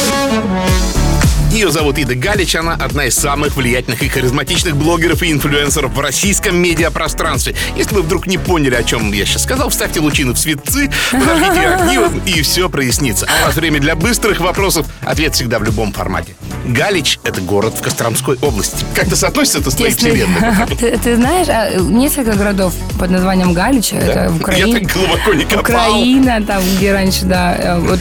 Ее 1.51 1.69
зовут 1.69 1.99
Ида 1.99 2.15
Галич, 2.15 2.55
она 2.55 2.73
одна 2.73 3.05
из 3.05 3.15
самых 3.15 3.55
влиятельных 3.55 4.01
и 4.01 4.09
харизматичных 4.09 4.75
блогеров 4.75 5.21
и 5.21 5.31
инфлюенсеров 5.31 5.93
в 5.93 5.99
российском 5.99 6.57
медиапространстве. 6.57 7.55
Если 7.75 7.93
вы 7.93 8.01
вдруг 8.01 8.25
не 8.25 8.39
поняли, 8.39 8.73
о 8.73 8.83
чем 8.83 9.11
я 9.13 9.25
сейчас 9.25 9.43
сказал, 9.43 9.69
вставьте 9.69 9.99
лучины 9.99 10.33
в 10.33 10.37
светцы, 10.37 10.91
подожгите 11.11 11.67
огни, 11.67 11.99
и 12.25 12.41
все 12.41 12.69
прояснится. 12.69 13.27
А 13.27 13.43
у 13.43 13.45
вас 13.47 13.55
время 13.55 13.79
для 13.79 13.95
быстрых 13.95 14.39
вопросов. 14.39 14.87
Ответ 15.01 15.35
всегда 15.35 15.59
в 15.59 15.63
любом 15.63 15.93
формате. 15.93 16.35
Галич— 16.65 17.19
это 17.23 17.41
город 17.41 17.73
в 17.75 17.81
Костромской 17.81 18.37
области. 18.41 18.85
Как-то 18.95 19.15
соотносится 19.15 19.59
это 19.59 19.71
с 19.71 19.75
твоей 19.75 19.93
вселенной? 19.93 20.67
ты, 20.79 20.97
ты 20.97 21.15
знаешь, 21.15 21.47
а, 21.49 21.71
несколько 21.79 22.33
городов 22.33 22.73
под 22.99 23.09
названием 23.09 23.53
Галич, 23.53 23.93
это 23.93 24.29
в 24.29 24.37
Украине. 24.37 24.73
Я 24.73 24.79
так 24.79 24.93
глубоко 24.93 25.33
не 25.33 25.45
копал. 25.45 25.61
Украина, 25.61 26.41
там, 26.45 26.61
где 26.75 26.93
раньше, 26.93 27.25
да, 27.25 27.55
э, 27.55 27.79
вот 27.79 27.99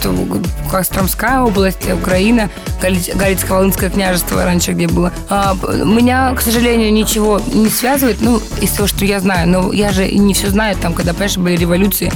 Костромская 0.70 1.40
область, 1.40 1.90
Украина, 1.90 2.50
Галиц- 2.82 3.14
Галицко-Волынское 3.14 3.90
княжество 3.90 4.44
раньше 4.44 4.72
где 4.72 4.86
было. 4.86 5.12
А, 5.28 5.54
меня, 5.84 6.34
к 6.34 6.40
сожалению, 6.42 6.92
ничего 6.92 7.40
не 7.52 7.68
связывает, 7.68 8.20
ну, 8.20 8.40
из 8.60 8.70
того, 8.70 8.86
что 8.86 9.04
я 9.04 9.20
знаю, 9.20 9.48
но 9.48 9.72
я 9.72 9.92
же 9.92 10.10
не 10.10 10.34
все 10.34 10.50
знаю, 10.50 10.76
там, 10.76 10.94
когда, 10.94 11.12
понимаешь, 11.12 11.36
были 11.36 11.56
революции, 11.56 12.12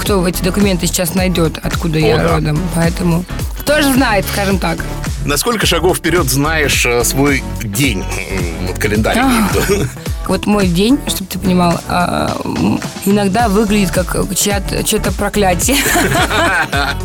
кто 0.00 0.26
эти 0.26 0.42
документы 0.42 0.86
сейчас 0.86 1.14
найдет, 1.14 1.58
откуда 1.62 1.98
я 1.98 2.18
да. 2.18 2.28
родом, 2.34 2.58
поэтому 2.74 3.24
кто 3.68 3.82
же 3.82 3.92
знает, 3.92 4.24
скажем 4.32 4.58
так. 4.58 4.78
На 5.24 5.36
сколько 5.36 5.66
шагов 5.66 5.98
вперед 5.98 6.26
знаешь 6.26 6.86
э, 6.86 7.04
свой 7.04 7.42
день? 7.62 8.04
Вот 8.66 8.78
календарь. 8.78 9.18
Вот 10.28 10.46
мой 10.46 10.66
день, 10.66 10.98
чтобы 11.06 11.30
ты 11.30 11.38
понимал, 11.38 11.80
а, 11.88 12.36
иногда 13.06 13.48
выглядит 13.48 13.90
как 13.90 14.16
чье-то 14.34 15.12
проклятие. 15.12 15.78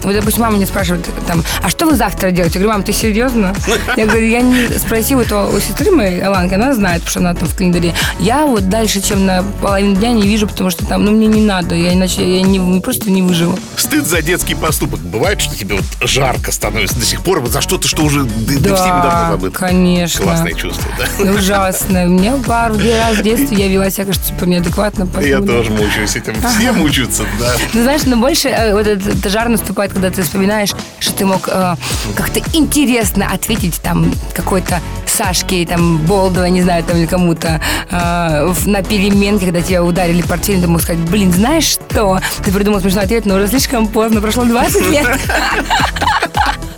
Вот, 0.04 0.14
допустим, 0.14 0.42
мама 0.42 0.58
меня 0.58 0.66
спрашивает, 0.66 1.08
там, 1.28 1.44
а 1.62 1.70
что 1.70 1.86
вы 1.86 1.96
завтра 1.96 2.32
делаете? 2.32 2.60
Я 2.60 2.66
говорю, 2.66 2.78
мам, 2.78 2.84
ты 2.84 2.92
серьезно? 2.92 3.56
Я 3.96 4.06
говорю, 4.06 4.28
я 4.28 4.42
не 4.42 4.68
спросила 4.78 5.22
этого 5.22 5.50
у 5.50 5.60
сестры 5.60 5.92
моей, 5.92 6.22
Аланки, 6.22 6.56
она 6.56 6.74
знает, 6.74 7.04
потому 7.04 7.10
что 7.10 7.20
она 7.22 7.34
там 7.34 7.48
в 7.48 7.56
календаре. 7.56 7.94
Я 8.20 8.46
вот 8.46 8.68
дальше, 8.68 9.02
чем 9.02 9.26
на 9.26 9.44
половину 9.62 9.96
дня 9.96 10.12
не 10.12 10.24
вижу, 10.24 10.48
потому 10.48 10.72
что 10.72 10.86
там, 10.86 11.06
ну, 11.06 11.12
мне 11.12 11.28
не 11.28 11.42
надо, 11.42 11.76
я 11.76 11.94
иначе 11.94 12.38
я 12.38 12.42
не, 12.42 12.82
просто 12.82 13.10
не 13.12 13.22
выживу. 13.22 13.58
Стыд 13.78 14.06
за 14.06 14.22
детский 14.22 14.56
поступок. 14.56 15.00
Бывает, 15.00 15.40
что 15.40 15.56
тебе 15.56 15.76
вот 15.76 15.86
жарко 16.10 16.52
становится 16.52 17.00
до 17.00 17.06
сих 17.06 17.22
пор 17.22 17.40
вот 17.40 17.52
за 17.52 17.62
что-то, 17.62 17.88
что 17.88 18.04
уже 18.04 18.24
да, 18.24 18.30
да 18.60 18.76
всеми 18.76 19.02
давно 19.02 19.32
забыто. 19.32 19.58
конечно. 19.58 20.24
Классное 20.24 20.54
чувство, 20.54 20.92
да? 20.98 21.32
Ужасно. 21.32 22.06
Мне 22.06 22.34
пару 22.46 22.76
раз 22.76 23.13
в 23.14 23.22
детстве 23.22 23.58
я 23.58 23.68
вела 23.68 23.90
себя, 23.90 24.06
кажется, 24.06 24.30
типа, 24.34 24.46
неадекватно. 24.46 25.08
Я 25.22 25.40
тоже 25.42 25.72
мучаюсь 25.72 26.16
этим. 26.16 26.36
Все 26.42 26.72
мучаются, 26.72 27.24
да. 27.40 27.54
Ну, 27.74 27.84
знаешь, 27.84 28.04
но 28.06 28.18
больше 28.18 28.50
э, 28.50 28.74
вот 28.74 28.88
этот, 28.88 29.30
жар 29.32 29.50
наступает, 29.50 29.94
когда 29.94 30.10
ты 30.10 30.22
вспоминаешь, 30.24 30.72
что 31.00 31.14
ты 31.14 31.26
мог 31.26 31.48
э, 31.48 31.76
как-то 32.16 32.42
интересно 32.54 33.28
ответить 33.32 33.80
там 33.82 34.14
какой-то 34.34 34.82
Сашке, 35.06 35.66
там, 35.66 35.98
Болдова, 35.98 36.46
не 36.46 36.62
знаю, 36.64 36.84
там, 36.84 37.06
кому-то 37.08 37.62
э, 37.90 38.54
на 38.66 38.82
переменке, 38.84 39.46
когда 39.46 39.62
тебя 39.62 39.84
ударили 39.84 40.22
портфелем, 40.22 40.62
ты 40.62 40.68
мог 40.68 40.82
сказать, 40.82 41.02
блин, 41.10 41.32
знаешь 41.32 41.66
что? 41.66 42.20
Ты 42.44 42.52
придумал 42.52 42.80
смешной 42.82 43.04
ответ, 43.04 43.26
но 43.26 43.36
уже 43.36 43.48
слишком 43.48 43.88
поздно, 43.88 44.22
прошло 44.22 44.44
20 44.46 44.90
лет. 44.90 45.08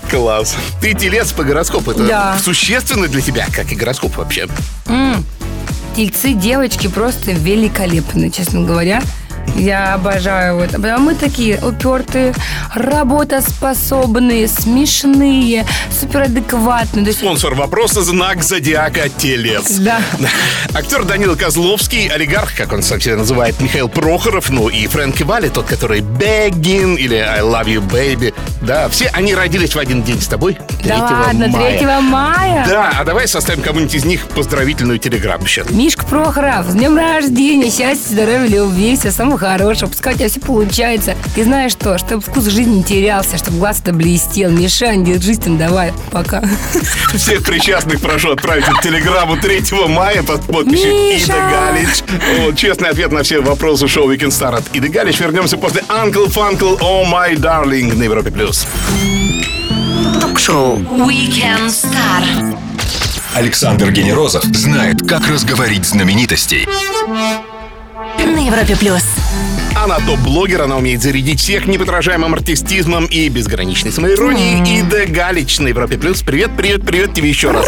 Класс. 0.10 0.56
Ты 0.82 0.94
телец 0.94 1.32
по 1.32 1.44
гороскопу. 1.44 1.92
Это 1.92 2.04
Да. 2.06 2.38
существенно 2.44 3.08
для 3.08 3.22
тебя, 3.22 3.48
как 3.52 3.72
и 3.72 3.76
гороскоп 3.76 4.18
вообще. 4.18 4.48
Тельцы 5.96 6.34
девочки 6.34 6.88
просто 6.88 7.32
великолепны, 7.32 8.30
честно 8.30 8.64
говоря. 8.64 9.02
Я 9.56 9.94
обожаю 9.94 10.58
вот. 10.58 10.74
А 10.74 10.98
мы 10.98 11.16
такие 11.16 11.60
упертые, 11.64 12.34
работоспособные, 12.74 14.48
смешные, 14.48 15.66
суперадекватные. 15.92 17.12
Спонсор 17.14 17.56
вопроса 17.56 18.02
знак 18.02 18.44
зодиака 18.44 19.10
Телец. 19.10 19.78
Да. 19.78 20.00
Актер 20.74 21.06
Данил 21.06 21.36
Козловский, 21.38 22.08
олигарх, 22.08 22.56
как 22.56 22.74
он 22.74 22.84
сам 22.84 23.00
себя 23.00 23.16
называет, 23.16 23.60
Михаил 23.62 23.88
Прохоров, 23.88 24.50
ну 24.50 24.68
и 24.68 24.88
Фрэнки 24.88 25.24
Валли, 25.24 25.50
тот, 25.50 25.66
который 25.66 26.02
Бегин 26.02 26.96
или 26.96 27.16
I 27.16 27.40
Love 27.40 27.66
You 27.66 27.90
Baby. 27.90 28.34
Да, 28.62 28.90
все 28.90 29.08
они 29.14 29.34
родились 29.36 29.76
в 29.76 29.80
один 29.80 30.04
день 30.04 30.22
с 30.22 30.28
тобой. 30.28 30.58
3 30.82 30.90
Да 30.90 31.24
ладно, 31.28 31.48
мая. 31.48 31.78
3 31.78 31.88
мая. 32.02 32.66
Да, 32.68 32.92
а 33.00 33.04
давай 33.04 33.28
составим 33.28 33.62
кому-нибудь 33.62 33.96
из 33.96 34.06
них 34.06 34.28
поздравительную 34.28 35.00
телеграмму 35.00 35.48
сейчас. 35.48 35.70
Мишка 35.70 36.06
Прохоров, 36.06 36.68
с 36.68 36.74
днем 36.74 36.98
рождения, 36.98 37.70
счастья, 37.70 38.14
здоровья, 38.14 38.48
любви, 38.48 38.96
всего 38.98 39.12
самого 39.12 39.35
хорошего. 39.38 39.90
Пускай 39.90 40.14
у 40.14 40.18
тебя 40.18 40.30
все 40.30 40.40
получается. 40.40 41.16
И 41.36 41.44
знаешь 41.44 41.72
что, 41.72 41.98
чтобы 41.98 42.22
вкус 42.22 42.46
жизни 42.46 42.78
не 42.78 42.84
терялся, 42.84 43.38
чтобы 43.38 43.58
глаз-то 43.58 43.94
блестел. 43.94 44.52
Мишань, 44.52 45.04
держись 45.04 45.40
там, 45.40 45.58
давай, 45.58 45.94
пока. 46.12 46.44
Всех 47.14 47.44
причастных 47.44 48.02
прошу 48.02 48.32
отправить 48.32 48.66
эту 48.68 48.82
телеграмму 48.82 49.38
3 49.38 49.64
мая 49.88 50.24
под 50.24 50.42
подписью 50.44 50.92
Миша! 50.92 51.26
Ида 51.26 51.34
Галич. 51.50 52.04
Вот, 52.40 52.58
честный 52.58 52.90
ответ 52.90 53.12
на 53.12 53.24
все 53.24 53.42
вопросы 53.42 53.88
шоу 53.88 54.12
Weekend 54.12 54.30
Star 54.30 54.56
от 54.56 54.64
Иды 54.74 54.90
Галич. 54.90 55.20
Вернемся 55.20 55.58
после 55.58 55.82
Uncle 55.90 56.28
Funkle 56.28 56.80
Oh 56.80 57.06
My 57.06 57.36
Darling 57.36 57.96
на 57.96 58.04
Европе+. 58.04 58.32
плюс. 58.32 58.66
Ток-шоу 60.22 60.78
Weekend 60.78 61.68
Star. 61.68 62.58
Александр 63.34 63.92
Генерозов 63.92 64.44
знает, 64.46 65.08
как 65.08 65.28
разговорить 65.28 65.86
знаменитостей. 65.86 66.66
На 68.18 68.40
Европе 68.40 68.78
плюс. 68.78 69.04
Она 69.76 70.00
топ-блогер, 70.00 70.62
она 70.62 70.78
умеет 70.78 71.02
зарядить 71.04 71.40
всех 71.42 71.68
неподражаемым 71.68 72.34
артистизмом 72.34 73.06
и 73.06 73.28
безграничной 73.30 73.92
самоиронией. 73.92 74.80
Ида 74.80 75.06
Галич 75.06 75.60
на 75.60 75.68
Европе+. 75.68 75.98
плюс. 75.98 76.22
Привет, 76.22 76.52
привет, 76.58 76.86
привет 76.86 77.14
тебе 77.14 77.30
еще 77.30 77.52
раз. 77.52 77.68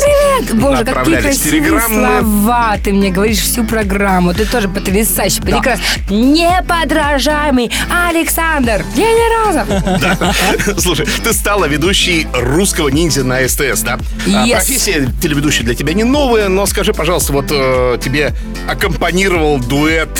Боже, 0.53 0.85
какие 0.85 1.15
красивые 1.17 1.81
слова 1.81 2.77
ты 2.83 2.93
мне 2.93 3.09
говоришь 3.11 3.39
всю 3.39 3.63
программу. 3.65 4.33
Ты 4.33 4.45
тоже 4.45 4.69
потрясающий, 4.69 5.41
прекрасный, 5.41 5.85
неподражаемый 6.09 7.71
Александр 8.09 8.83
Генерозов. 8.95 10.79
Слушай, 10.81 11.07
ты 11.23 11.33
стала 11.33 11.65
ведущей 11.65 12.25
русского 12.33 12.87
ниндзя 12.87 13.25
на 13.25 13.45
СТС, 13.47 13.81
да? 13.81 13.99
А, 14.27 14.47
Yes. 14.47 14.51
Профессия 14.57 15.07
телеведущей 15.21 15.63
для 15.65 15.75
тебя 15.75 15.93
не 15.93 16.03
новая, 16.03 16.47
но 16.47 16.65
скажи, 16.65 16.93
пожалуйста, 16.93 17.33
вот 17.33 17.47
э, 17.51 17.97
тебе 18.03 18.33
аккомпанировал 18.67 19.59
дуэт 19.59 20.19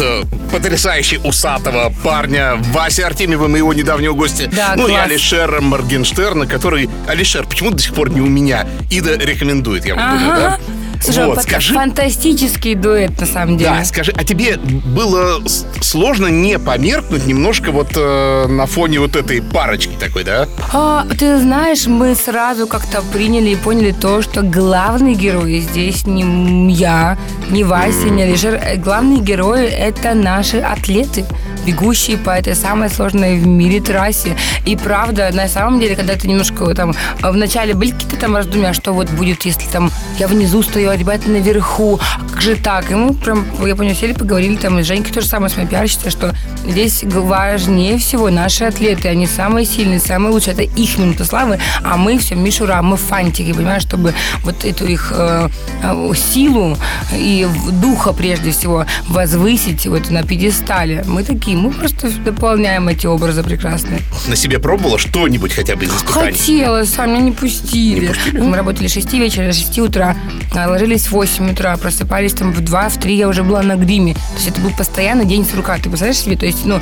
потрясающий 0.58 1.20
усатого 1.24 1.94
парня 2.04 2.56
Вася 2.72 3.06
Артемьева, 3.06 3.48
моего 3.48 3.74
недавнего 3.74 4.14
гостя. 4.14 4.50
Да, 4.52 4.74
ну 4.76 4.88
и 4.88 4.92
класс. 4.92 5.06
Алишера 5.06 5.62
Моргенштерна, 5.62 6.48
который... 6.48 6.90
Алишер, 7.08 7.46
почему 7.46 7.70
до 7.70 7.78
сих 7.78 7.94
пор 7.94 8.10
не 8.10 8.22
у 8.22 8.26
меня? 8.26 8.66
Ида 8.90 9.18
рекомендует, 9.18 9.86
я 9.86 9.94
вот 9.94 10.04
думаю, 10.04 10.36
да? 10.36 10.60
Слушай, 11.02 11.26
вот, 11.28 11.42
скажи, 11.44 11.74
фантастический 11.74 12.76
дуэт 12.76 13.20
на 13.20 13.26
самом 13.26 13.58
деле. 13.58 13.72
да, 13.72 13.86
скажи, 13.86 14.14
а 14.16 14.24
тебе 14.24 14.58
было 14.58 15.42
сложно 15.82 16.28
не 16.28 16.60
померкнуть 16.60 17.26
немножко 17.26 17.72
вот 17.72 17.90
э, 17.96 18.48
на 18.48 18.66
фоне 18.66 19.00
вот 19.00 19.16
этой 19.16 19.42
парочки 19.42 19.96
такой, 20.00 20.24
да? 20.24 20.48
А, 20.74 21.06
ты 21.18 21.40
знаешь, 21.40 21.86
мы 21.88 22.16
сразу 22.16 22.68
как-то 22.68 23.02
приняли 23.14 23.50
и 23.52 23.56
поняли 23.56 23.92
то, 23.92 24.22
что 24.22 24.42
главный 24.42 25.14
герой 25.16 25.60
здесь 25.60 26.06
не 26.06 26.74
я, 26.74 27.18
не 27.50 27.64
Вася, 27.64 28.10
не 28.10 28.24
Алишер. 28.24 28.56
Э, 28.56 28.76
Главные 28.78 29.20
герои— 29.20 29.66
это 29.68 30.14
наши 30.14 30.58
атлеты, 30.60 31.26
бегущие 31.66 32.18
по 32.18 32.30
этой 32.32 32.56
самой 32.56 32.90
сложной 32.90 33.38
в 33.40 33.46
мире 33.48 33.82
трассе. 33.82 34.36
И 34.66 34.76
правда, 34.76 35.30
на 35.34 35.48
самом 35.48 35.80
деле, 35.80 35.96
когда 35.96 36.14
ты 36.16 36.28
немножко 36.28 36.74
там 36.74 36.94
в 37.22 37.36
начале 37.36 37.74
были 37.74 37.92
какие-то 37.92 38.18
там 38.18 38.36
раздумья, 38.36 38.74
что 38.74 38.94
вот 38.94 39.10
будет, 39.10 39.44
если 39.46 39.68
там 39.72 39.92
я 40.20 40.28
внизу 40.28 40.64
стою, 40.64 40.87
а 40.90 40.98
ребята 40.98 41.30
наверху, 41.30 42.00
а 42.16 42.30
как 42.30 42.42
же 42.42 42.56
так? 42.56 42.92
И 42.92 42.96
мы 42.96 43.14
прям, 43.14 43.46
я 43.66 43.76
понял, 43.76 43.96
сели, 43.96 44.14
поговорили 44.14 44.56
там, 44.56 44.80
и 44.80 44.84
с 44.84 44.88
Женькой 44.88 45.14
то 45.14 45.22
же 45.22 45.28
самое, 45.28 45.50
с 45.50 45.56
моей 45.56 45.68
пиарщицей, 45.68 46.12
что 46.12 46.36
здесь 46.66 47.04
важнее 47.04 47.98
всего 47.98 48.30
наши 48.30 48.66
атлеты, 48.66 49.08
они 49.08 49.28
самые 49.28 49.66
сильные, 49.66 50.00
самые 50.00 50.32
лучшие, 50.32 50.54
это 50.54 50.64
их 50.64 50.98
минута 50.98 51.26
славы, 51.26 51.60
а 51.84 51.98
мы 51.98 52.18
все 52.18 52.36
мишура, 52.36 52.82
мы 52.82 52.98
фантики, 52.98 53.54
понимаешь, 53.54 53.84
чтобы 53.84 54.14
вот 54.44 54.66
эту 54.66 54.86
их 54.86 55.12
э, 55.16 55.50
э, 55.84 56.12
силу 56.16 56.78
и 57.14 57.48
духа 57.82 58.14
прежде 58.14 58.52
всего 58.52 58.86
возвысить 59.08 59.86
вот 59.88 60.10
на 60.10 60.24
пьедестале. 60.24 61.04
Мы 61.08 61.24
такие, 61.24 61.58
мы 61.58 61.72
просто 61.72 62.10
дополняем 62.20 62.88
эти 62.88 63.08
образы 63.08 63.44
прекрасные. 63.44 64.02
На 64.28 64.36
себе 64.36 64.60
пробовала 64.60 64.98
что-нибудь 64.98 65.54
хотя 65.54 65.76
бы 65.76 65.86
из 65.86 65.96
испытаний? 65.96 66.32
Хотелось, 66.32 66.94
а 66.98 67.06
меня 67.06 67.22
не 67.22 67.32
пустили. 67.32 68.14
Мы 68.34 68.56
работали 68.56 68.88
с 68.88 68.94
6 68.94 69.14
вечера 69.14 69.48
до 69.48 69.54
6 69.54 69.80
утра, 69.80 70.16
а 70.54 70.68
ложились 70.78 71.08
в 71.08 71.12
8 71.12 71.52
утра, 71.52 71.76
просыпались 71.78 72.34
там 72.34 72.54
в 72.54 72.62
2, 72.62 72.90
в 72.90 72.98
3 72.98 73.16
я 73.16 73.28
уже 73.28 73.44
была 73.44 73.64
на 73.64 73.76
гриме. 73.76 74.14
То 74.14 74.20
есть 74.36 74.48
это 74.50 74.62
был 74.62 74.70
постоянно 74.70 75.26
день 75.26 75.44
с 75.44 75.56
рука. 75.56 75.76
Ты 75.78 75.90
представляешь 75.90 76.20
себе? 76.20 76.38
То 76.38 76.46
есть, 76.46 76.66
ну, 76.66 76.80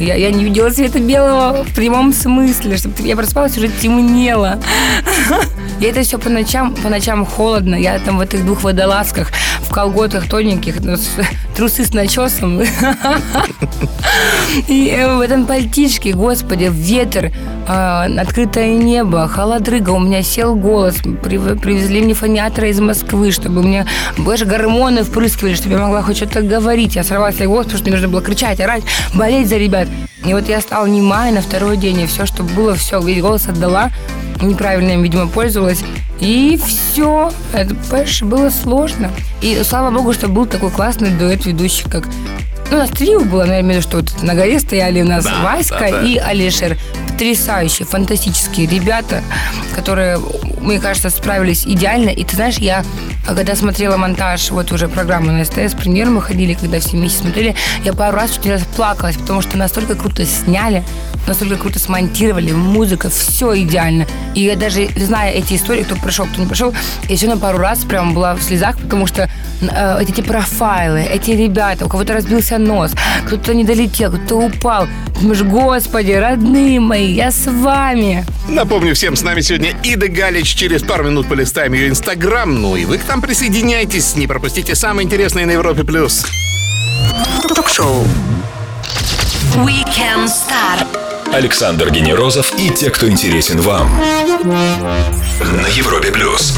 я, 0.00 0.16
я 0.16 0.32
не 0.32 0.42
видела 0.42 0.70
света 0.70 0.98
белого 0.98 1.62
в 1.62 1.72
прямом 1.72 2.12
смысле, 2.12 2.76
чтобы 2.76 2.94
я 3.02 3.14
просыпалась, 3.14 3.56
уже 3.56 3.68
темнело. 3.68 4.58
И 5.80 5.84
это 5.84 6.02
все 6.02 6.18
по 6.18 6.30
ночам, 6.30 6.74
по 6.74 6.88
ночам 6.88 7.26
холодно. 7.26 7.74
Я 7.74 7.98
там 7.98 8.18
в 8.18 8.20
этих 8.20 8.44
двух 8.44 8.62
водолазках, 8.62 9.30
в 9.60 9.72
колготах 9.72 10.28
тоненьких, 10.28 10.80
ну, 10.80 10.96
трусы 11.56 11.84
с 11.84 11.92
начесом. 11.92 12.62
И 14.68 14.88
э, 14.88 15.16
в 15.16 15.20
этом 15.20 15.46
пальтишке, 15.46 16.12
господи, 16.12 16.70
ветер, 16.72 17.32
а, 17.68 18.06
открытое 18.18 18.76
небо, 18.76 19.28
холодрыга, 19.28 19.90
у 19.90 19.98
меня 19.98 20.22
сел 20.22 20.54
голос, 20.54 20.96
Прив- 20.96 21.60
привезли 21.60 22.00
мне 22.00 22.14
фониатора 22.14 22.68
из 22.68 22.80
Москвы, 22.80 23.32
чтобы 23.32 23.62
мне 23.62 23.86
больше 24.16 24.46
гормоны 24.46 25.02
впрыскивали, 25.02 25.54
чтобы 25.54 25.74
я 25.74 25.80
могла 25.80 26.02
хоть 26.02 26.16
что-то 26.16 26.42
говорить. 26.42 26.96
Я 26.96 27.04
сорвала 27.04 27.32
себе 27.32 27.48
голос, 27.48 27.66
потому 27.66 27.78
что 27.78 27.90
мне 27.90 27.96
нужно 27.96 28.08
было 28.08 28.22
кричать, 28.22 28.60
орать, 28.60 28.84
болеть 29.14 29.48
за 29.48 29.56
ребят. 29.56 29.88
И 30.24 30.32
вот 30.32 30.48
я 30.48 30.60
стала 30.60 30.86
немая 30.86 31.32
на 31.32 31.42
второй 31.42 31.76
день, 31.76 32.00
и 32.00 32.06
все, 32.06 32.24
что 32.24 32.42
было, 32.42 32.74
все, 32.74 33.00
весь 33.00 33.20
голос 33.20 33.48
отдала, 33.48 33.90
неправильно 34.42 34.92
им, 34.92 35.02
видимо, 35.02 35.26
пользовалась. 35.26 35.80
И 36.20 36.58
все. 36.66 37.32
Это, 37.52 37.74
понимаешь, 37.74 38.22
было 38.22 38.50
сложно. 38.50 39.10
И 39.40 39.60
слава 39.64 39.90
богу, 39.90 40.12
что 40.12 40.28
был 40.28 40.46
такой 40.46 40.70
классный 40.70 41.10
дуэт 41.10 41.44
ведущих, 41.46 41.90
как 41.90 42.06
ну, 42.70 42.78
у 42.78 42.80
нас 42.80 42.90
трио 42.90 43.20
было, 43.20 43.44
наверное, 43.44 43.60
имею 43.60 43.82
в 43.82 43.86
виду, 43.86 43.88
что 43.88 43.96
вот 43.98 44.22
на 44.22 44.34
горе 44.34 44.58
стояли 44.58 45.00
у 45.02 45.04
нас 45.04 45.24
Да, 45.24 45.34
Васька 45.42 45.78
да, 45.78 45.90
да. 45.90 46.02
и 46.02 46.16
Алишер. 46.16 46.76
Потрясающие, 47.12 47.86
фантастические 47.86 48.66
ребята, 48.66 49.22
которые, 49.74 50.18
мне 50.66 50.80
кажется, 50.80 51.10
справились 51.10 51.66
идеально. 51.66 52.10
И 52.10 52.24
ты 52.24 52.36
знаешь, 52.36 52.58
я, 52.58 52.84
когда 53.24 53.54
смотрела 53.54 53.96
монтаж, 53.96 54.50
вот 54.50 54.72
уже 54.72 54.88
программу 54.88 55.30
на 55.30 55.44
СТС, 55.44 55.74
премьер 55.74 56.10
мы 56.10 56.20
ходили, 56.20 56.54
когда 56.54 56.80
все 56.80 56.96
вместе 56.96 57.20
смотрели, 57.20 57.54
я 57.84 57.92
пару 57.92 58.16
раз 58.16 58.32
чуть 58.32 58.44
не 58.44 58.52
расплакалась, 58.52 59.16
потому 59.16 59.42
что 59.42 59.56
настолько 59.56 59.94
круто 59.94 60.26
сняли, 60.26 60.82
настолько 61.26 61.56
круто 61.56 61.78
смонтировали, 61.78 62.52
музыка, 62.52 63.08
все 63.10 63.56
идеально. 63.62 64.06
И 64.34 64.42
я 64.42 64.56
даже, 64.56 64.88
зная 64.96 65.32
эти 65.32 65.54
истории, 65.54 65.84
кто 65.84 65.94
прошел, 65.96 66.26
кто 66.26 66.40
не 66.40 66.46
прошел, 66.46 66.74
я 67.08 67.16
сегодня 67.16 67.40
пару 67.40 67.58
раз 67.58 67.84
прям 67.84 68.12
была 68.12 68.34
в 68.34 68.42
слезах, 68.42 68.78
потому 68.80 69.06
что 69.06 69.30
э, 69.60 69.98
эти 70.02 70.20
профайлы, 70.20 71.02
эти 71.02 71.30
ребята, 71.30 71.86
у 71.86 71.88
кого-то 71.88 72.12
разбился 72.12 72.58
нос, 72.58 72.92
кто-то 73.26 73.54
не 73.54 73.64
долетел, 73.64 74.12
кто-то 74.12 74.36
упал. 74.36 74.88
Думаешь, 75.20 75.42
господи, 75.42 76.12
родные 76.12 76.80
мои, 76.80 77.12
я 77.12 77.30
с 77.30 77.46
вами. 77.46 78.24
Напомню 78.48 78.94
всем, 78.94 79.16
с 79.16 79.22
нами 79.22 79.40
сегодня 79.40 79.72
Ида 79.82 80.08
Галич. 80.08 80.55
Через 80.56 80.82
пару 80.82 81.04
минут 81.04 81.28
полистаем 81.28 81.74
ее 81.74 81.88
инстаграм. 81.88 82.50
Ну 82.50 82.76
и 82.76 82.86
вы 82.86 82.96
к 82.96 83.06
нам 83.06 83.20
присоединяйтесь. 83.20 84.16
Не 84.16 84.26
пропустите 84.26 84.74
самое 84.74 85.04
интересное 85.04 85.44
на 85.44 85.50
Европе+. 85.50 85.84
плюс. 85.84 86.24
Ток-шоу 87.54 88.04
Weekend 89.56 90.24
Star. 90.24 90.86
Александр 91.34 91.90
Генерозов 91.90 92.58
и 92.58 92.70
те, 92.70 92.88
кто 92.88 93.06
интересен 93.06 93.60
вам. 93.60 94.00
На 94.42 95.66
Европе 95.68 96.10
плюс. 96.10 96.54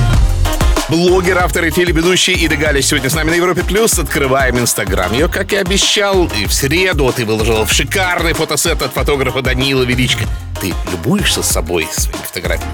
Блогер, 0.88 1.38
автор 1.38 1.64
и 1.64 1.72
телеведущий 1.72 2.34
Ида 2.34 2.54
Галич 2.54 2.86
сегодня 2.86 3.10
с 3.10 3.14
нами 3.14 3.30
на 3.30 3.34
Европе+. 3.34 3.64
плюс. 3.64 3.98
Открываем 3.98 4.60
инстаграм. 4.60 5.12
Ее, 5.12 5.26
как 5.26 5.52
и 5.52 5.56
обещал, 5.56 6.30
и 6.40 6.46
в 6.46 6.54
среду 6.54 7.12
ты 7.14 7.24
выложила 7.24 7.66
в 7.66 7.72
шикарный 7.72 8.32
фотосет 8.32 8.80
от 8.80 8.92
фотографа 8.92 9.42
Даниила 9.42 9.82
Величко. 9.82 10.22
Ты 10.60 10.74
любуешься 10.92 11.42
собой 11.42 11.88
своими 11.92 12.22
фотографиями? 12.24 12.72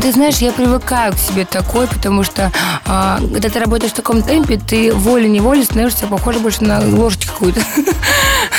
Ты 0.00 0.10
знаешь, 0.12 0.38
я 0.38 0.52
привыкаю 0.52 1.12
к 1.12 1.18
себе 1.18 1.44
такой, 1.44 1.86
потому 1.86 2.24
что 2.24 2.50
а, 2.86 3.18
когда 3.18 3.50
ты 3.50 3.58
работаешь 3.60 3.92
в 3.92 3.94
таком 3.94 4.22
темпе, 4.22 4.56
ты 4.58 4.90
волей-неволей 4.92 5.64
становишься 5.64 6.06
похоже 6.06 6.38
больше 6.38 6.64
на 6.64 6.80
лошадь 6.80 7.26
какую-то, 7.26 7.60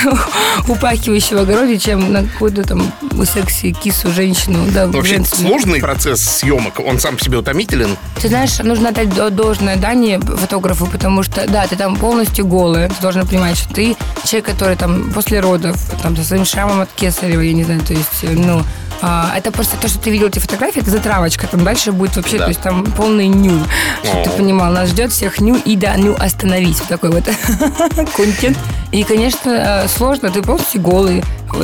упахивающую 0.67 1.39
в 1.39 1.41
огороде, 1.41 1.77
чем 1.79 2.11
на 2.11 2.23
какую-то 2.23 2.63
там 2.63 2.91
секси-кису 3.25 4.11
женщину. 4.11 4.65
Да, 4.71 4.85
Ну, 4.87 4.93
Вообще, 4.93 5.23
сложный 5.23 5.79
процесс 5.79 6.21
съемок, 6.21 6.79
он 6.79 6.99
сам 6.99 7.17
по 7.17 7.23
себе 7.23 7.37
утомителен. 7.37 7.97
Ты 8.21 8.27
знаешь, 8.29 8.59
нужно 8.59 8.89
отдать 8.89 9.13
до- 9.13 9.29
должное 9.29 9.77
дание 9.77 10.19
фотографу, 10.19 10.85
потому 10.85 11.23
что, 11.23 11.47
да, 11.47 11.65
ты 11.67 11.75
там 11.75 11.95
полностью 11.95 12.45
голая. 12.45 12.89
Ты 12.89 12.95
должна 13.01 13.25
понимать, 13.25 13.57
что 13.57 13.73
ты 13.73 13.95
человек, 14.25 14.45
который 14.45 14.75
там 14.75 15.11
после 15.11 15.39
родов, 15.39 15.77
там, 16.01 16.15
со 16.15 16.23
своим 16.23 16.45
шрамом 16.45 16.81
от 16.81 16.89
кесарева, 16.95 17.41
я 17.41 17.53
не 17.53 17.63
знаю, 17.63 17.81
то 17.81 17.93
есть, 17.93 18.23
э, 18.23 18.33
ну, 18.51 18.63
а, 19.01 19.31
это 19.35 19.51
просто 19.51 19.77
то, 19.77 19.87
что 19.87 19.97
ты 19.99 20.11
видел 20.11 20.27
эти 20.27 20.39
фотографии, 20.39 20.81
это 20.81 20.91
затравочка. 20.91 21.47
Там 21.47 21.63
дальше 21.63 21.91
будет 21.91 22.15
вообще, 22.15 22.37
Да. 22.37 22.43
то 22.45 22.49
есть 22.49 22.61
там 22.61 22.83
полный 22.85 23.27
ню. 23.27 23.59
Чтобы 24.03 24.23
ты 24.23 24.29
понимал, 24.31 24.71
нас 24.71 24.89
ждет 24.89 25.11
всех 25.11 25.39
ню 25.39 25.55
и 25.65 25.75
да, 25.75 25.95
ню 25.95 26.15
остановить. 26.19 26.77
Вот 26.79 26.87
такой 26.87 27.09
вот 27.09 27.23
контент. 28.15 28.57
И, 28.91 29.03
конечно, 29.03 29.49
э, 29.49 29.87
сложно, 29.87 30.29
ты 30.29 30.41
полностью 30.43 30.81
голый, 30.81 31.23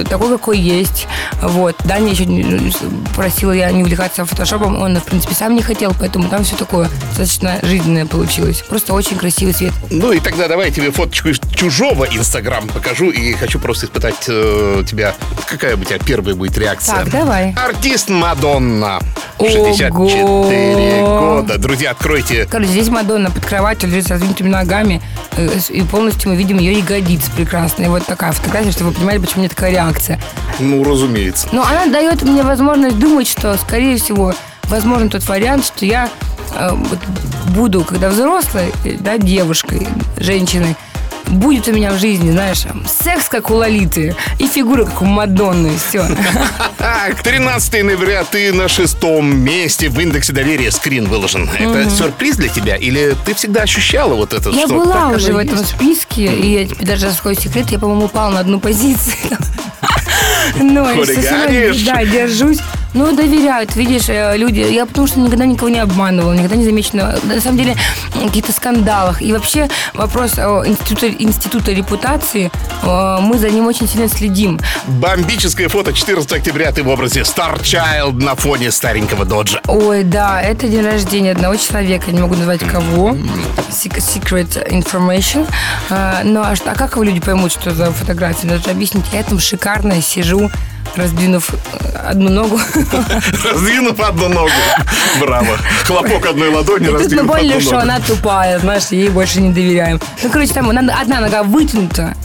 такой, 0.09 0.29
какой 0.29 0.59
есть. 0.59 1.07
Вот. 1.41 1.75
Даня 1.85 2.11
еще 2.11 2.25
просила 3.15 3.51
я 3.51 3.71
не 3.71 3.83
увлекаться 3.83 4.25
фотошопом, 4.25 4.81
он, 4.81 4.97
в 4.97 5.03
принципе, 5.03 5.35
сам 5.35 5.55
не 5.55 5.61
хотел, 5.61 5.93
поэтому 5.97 6.29
там 6.29 6.43
все 6.43 6.55
такое 6.55 6.89
достаточно 7.09 7.59
жизненное 7.63 8.05
получилось. 8.05 8.63
Просто 8.67 8.93
очень 8.93 9.17
красивый 9.17 9.53
цвет. 9.53 9.73
Ну 9.89 10.11
и 10.11 10.19
тогда 10.19 10.47
давай 10.47 10.67
я 10.67 10.73
тебе 10.73 10.91
фоточку 10.91 11.29
из 11.29 11.39
чужого 11.55 12.05
Инстаграма 12.05 12.67
покажу 12.67 13.09
и 13.09 13.33
хочу 13.33 13.59
просто 13.59 13.85
испытать 13.85 14.25
э, 14.27 14.83
тебя. 14.87 15.15
Какая 15.47 15.75
у 15.75 15.83
тебя 15.83 15.99
первая 15.99 16.35
будет 16.35 16.57
реакция? 16.57 16.95
Так, 16.95 17.11
давай. 17.11 17.53
Артист 17.53 18.09
Мадонна. 18.09 18.99
Ого. 19.37 19.49
64 19.49 21.01
года. 21.01 21.57
Друзья, 21.57 21.91
откройте. 21.91 22.47
Короче, 22.49 22.69
здесь 22.69 22.89
Мадонна 22.89 23.29
под 23.29 23.45
кроватью 23.45 23.89
лежит 23.89 24.07
с 24.07 24.09
раздвинутыми 24.09 24.49
ногами, 24.49 25.01
э, 25.35 25.59
и 25.69 25.81
полностью 25.83 26.31
мы 26.31 26.37
видим 26.37 26.57
ее 26.57 26.73
ягодицы 26.73 27.29
прекрасно. 27.31 27.83
И 27.83 27.87
вот 27.87 28.05
такая 28.05 28.31
фотография, 28.31 28.71
чтобы 28.71 28.89
вы 28.89 28.95
понимали, 28.95 29.19
почему 29.19 29.37
у 29.37 29.39
меня 29.41 29.49
такая 29.49 29.71
реакция. 29.77 30.19
Ну, 30.59 30.83
разумеется. 30.83 31.47
Но 31.51 31.63
она 31.63 31.85
дает 31.85 32.23
мне 32.23 32.41
возможность 32.41 32.97
думать, 32.97 33.27
что, 33.27 33.55
скорее 33.57 33.97
всего, 33.97 34.33
возможен 34.63 35.09
тот 35.09 35.23
вариант, 35.27 35.65
что 35.65 35.85
я 35.85 36.09
э, 36.55 36.71
буду, 37.55 37.83
когда 37.83 38.09
взрослой, 38.09 38.73
да, 38.99 39.17
девушкой, 39.17 39.87
женщиной, 40.17 40.75
будет 41.27 41.67
у 41.67 41.73
меня 41.73 41.91
в 41.91 41.99
жизни, 41.99 42.31
знаешь, 42.31 42.63
секс, 43.03 43.27
как 43.29 43.51
у 43.51 43.55
Лолиты, 43.55 44.15
и 44.39 44.47
фигура, 44.47 44.85
как 44.85 45.01
у 45.01 45.05
Мадонны, 45.05 45.71
все. 45.77 46.05
Так, 46.77 47.21
13 47.21 47.83
ноября 47.83 48.23
ты 48.23 48.53
на 48.53 48.67
шестом 48.67 49.35
месте 49.35 49.89
в 49.89 49.99
индексе 49.99 50.31
доверия 50.31 50.71
скрин 50.71 51.05
выложен. 51.05 51.49
Это 51.59 51.89
сюрприз 51.89 52.37
для 52.37 52.49
тебя? 52.49 52.75
Или 52.75 53.15
ты 53.25 53.33
всегда 53.33 53.63
ощущала 53.63 54.13
вот 54.13 54.33
это, 54.33 54.49
Я 54.51 54.65
что 54.65 54.75
была 54.75 55.09
уже 55.09 55.33
в 55.33 55.37
этом 55.37 55.57
списке, 55.59 56.27
и 56.27 56.53
я 56.53 56.67
тебе 56.67 56.85
даже 56.85 57.07
раскрою 57.07 57.35
секрет, 57.35 57.69
я, 57.71 57.79
по-моему, 57.79 58.05
упала 58.05 58.31
на 58.31 58.39
одну 58.39 58.59
позицию. 58.59 59.37
Ну, 60.55 61.03
всеми, 61.03 61.85
да, 61.85 62.05
держусь. 62.05 62.59
Ну, 62.93 63.15
доверяют, 63.15 63.75
видишь, 63.75 64.09
э, 64.09 64.37
люди. 64.37 64.59
Я 64.59 64.85
потому 64.85 65.07
что 65.07 65.19
никогда 65.19 65.45
никого 65.45 65.69
не 65.69 65.79
обманывала, 65.79 66.33
никогда 66.33 66.55
не 66.55 66.65
замечена. 66.65 67.17
На 67.23 67.41
самом 67.41 67.57
деле, 67.57 67.75
каких-то 68.13 68.51
скандалах. 68.51 69.21
И 69.21 69.31
вообще 69.33 69.69
вопрос 69.93 70.37
о 70.37 70.65
института, 70.65 71.09
института 71.09 71.71
репутации, 71.71 72.51
э, 72.83 73.17
мы 73.21 73.37
за 73.37 73.49
ним 73.49 73.67
очень 73.67 73.87
сильно 73.87 74.07
следим. 74.07 74.59
Бомбическое 74.87 75.69
фото 75.69 75.93
14 75.93 76.31
октября 76.33 76.71
ты 76.71 76.83
в 76.83 76.89
образе 76.89 77.21
Star 77.21 77.59
Child 77.61 78.13
на 78.23 78.35
фоне 78.35 78.71
старенького 78.71 79.25
доджа. 79.25 79.61
Ой, 79.67 80.03
да, 80.03 80.41
это 80.41 80.67
день 80.67 80.85
рождения 80.85 81.31
одного 81.31 81.55
человека, 81.55 82.11
не 82.11 82.21
могу 82.21 82.35
назвать 82.35 82.61
кого. 82.61 83.15
Sec- 83.69 83.97
Secret 83.97 84.69
information. 84.71 85.47
А, 85.89 86.21
ну, 86.23 86.41
а, 86.41 86.53
а 86.65 86.75
как 86.75 86.97
люди 86.97 87.19
поймут, 87.19 87.51
что 87.51 87.73
за 87.73 87.91
фотография? 87.91 88.47
Надо 88.47 88.63
же 88.63 88.69
объяснить. 88.71 89.05
Я 89.11 89.23
там 89.23 89.39
шикарная 89.39 90.01
сижу, 90.01 90.49
раздвинув 90.95 91.49
э, 91.53 91.97
одну 92.09 92.29
ногу. 92.29 92.59
Раздвинув 93.43 93.99
одну 93.99 94.29
ногу. 94.29 94.49
Браво. 95.19 95.57
Хлопок 95.85 96.25
одной 96.25 96.49
ладони, 96.49 96.85
тут 96.85 96.93
мы 96.93 96.99
раздвинув 96.99 97.27
поняли, 97.27 97.59
что 97.59 97.79
она 97.79 97.99
тупая, 97.99 98.59
знаешь, 98.59 98.85
ей 98.91 99.09
больше 99.09 99.41
не 99.41 99.51
доверяем. 99.51 99.99
Ну, 100.23 100.29
короче, 100.29 100.53
там 100.53 100.69
одна 100.69 101.19
нога 101.19 101.43
вытянута. 101.43 102.15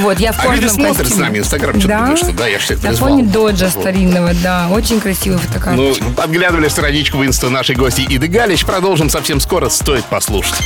Вот, 0.00 0.20
я 0.20 0.32
в 0.32 0.40
А 0.40 0.54
люди 0.54 0.66
кожаном 0.66 0.74
смотрят 0.74 0.96
костюме. 0.98 1.16
с 1.16 1.18
нами 1.18 1.38
Инстаграм, 1.38 1.72
что 1.80 1.88
ты 1.88 1.88
да? 1.88 2.16
что 2.16 2.32
да, 2.32 2.46
я 2.46 2.58
всех 2.58 2.82
На 2.82 2.92
фоне 2.92 3.22
доджа 3.24 3.70
Вот. 3.72 3.82
старинного, 3.82 4.34
да. 4.34 4.68
Очень 4.70 5.00
красивая 5.00 5.38
Ну, 5.38 5.42
фотокарточка. 5.48 6.04
подглядывали 6.14 6.68
страничку 6.68 7.16
в 7.18 7.24
инсту 7.24 7.48
нашей 7.48 7.74
гости 7.74 8.04
Иды 8.06 8.26
Галич. 8.28 8.66
Продолжим 8.66 9.08
совсем 9.08 9.40
скоро. 9.40 9.70
Стоит 9.70 10.04
послушать. 10.04 10.56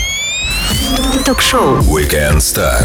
Ток-шоу. 1.24 1.78
Weekend 1.82 2.38
Star. 2.38 2.84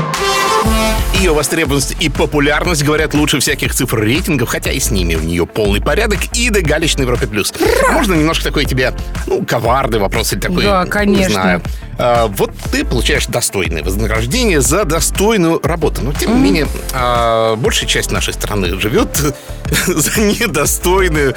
Ее 1.15 1.33
востребованность 1.33 1.95
и 1.99 2.09
популярность 2.09 2.83
говорят 2.83 3.13
лучше 3.13 3.39
всяких 3.39 3.75
цифр 3.75 3.99
рейтингов, 3.99 4.49
хотя 4.49 4.71
и 4.71 4.79
с 4.79 4.89
ними 4.89 5.13
у 5.15 5.19
нее 5.19 5.45
полный 5.45 5.79
порядок. 5.79 6.19
Ида 6.33 6.61
Галич 6.61 6.97
на 6.97 7.03
Европе 7.03 7.27
плюс. 7.27 7.53
Можно 7.91 8.15
немножко 8.15 8.43
такой 8.45 8.65
тебе, 8.65 8.93
ну, 9.27 9.45
коварный 9.45 9.99
вопрос 9.99 10.33
или 10.33 10.39
такой? 10.39 10.63
Да, 10.63 10.83
Не 10.83 10.89
конечно. 10.89 11.29
знаю. 11.31 11.61
А, 11.99 12.25
вот 12.27 12.51
ты 12.71 12.83
получаешь 12.83 13.27
достойное 13.27 13.83
вознаграждение 13.83 14.61
за 14.61 14.85
достойную 14.85 15.59
работу. 15.63 16.01
Но, 16.01 16.13
тем 16.13 16.35
не 16.35 16.41
менее, 16.41 16.67
а, 16.93 17.55
большая 17.55 17.87
часть 17.87 18.11
нашей 18.11 18.33
страны 18.33 18.79
живет 18.79 19.15
за 19.85 20.19
недостойные 20.21 21.35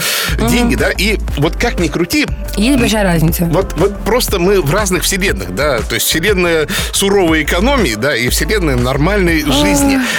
деньги, 0.49 0.77
да? 0.77 0.91
И 0.91 1.19
вот 1.37 1.57
как 1.57 1.79
ни 1.79 1.89
крути, 1.89 2.27
Есть 2.57 2.79
большая 2.79 3.03
разница. 3.05 3.45
вот, 3.45 3.75
вот 3.77 4.03
просто 4.05 4.39
мы 4.39 4.63
в 4.63 4.73
разных 4.73 5.03
вселенных, 5.03 5.55
да, 5.55 5.81
то 5.81 5.97
есть 5.97 6.07
вселенная 6.07 6.67
суровой 6.93 7.43
экономии, 7.43 7.95
да, 7.97 8.17
и 8.17 8.29
вселенная 8.31 8.77
нормальной 8.77 9.41
жизни. 9.41 9.64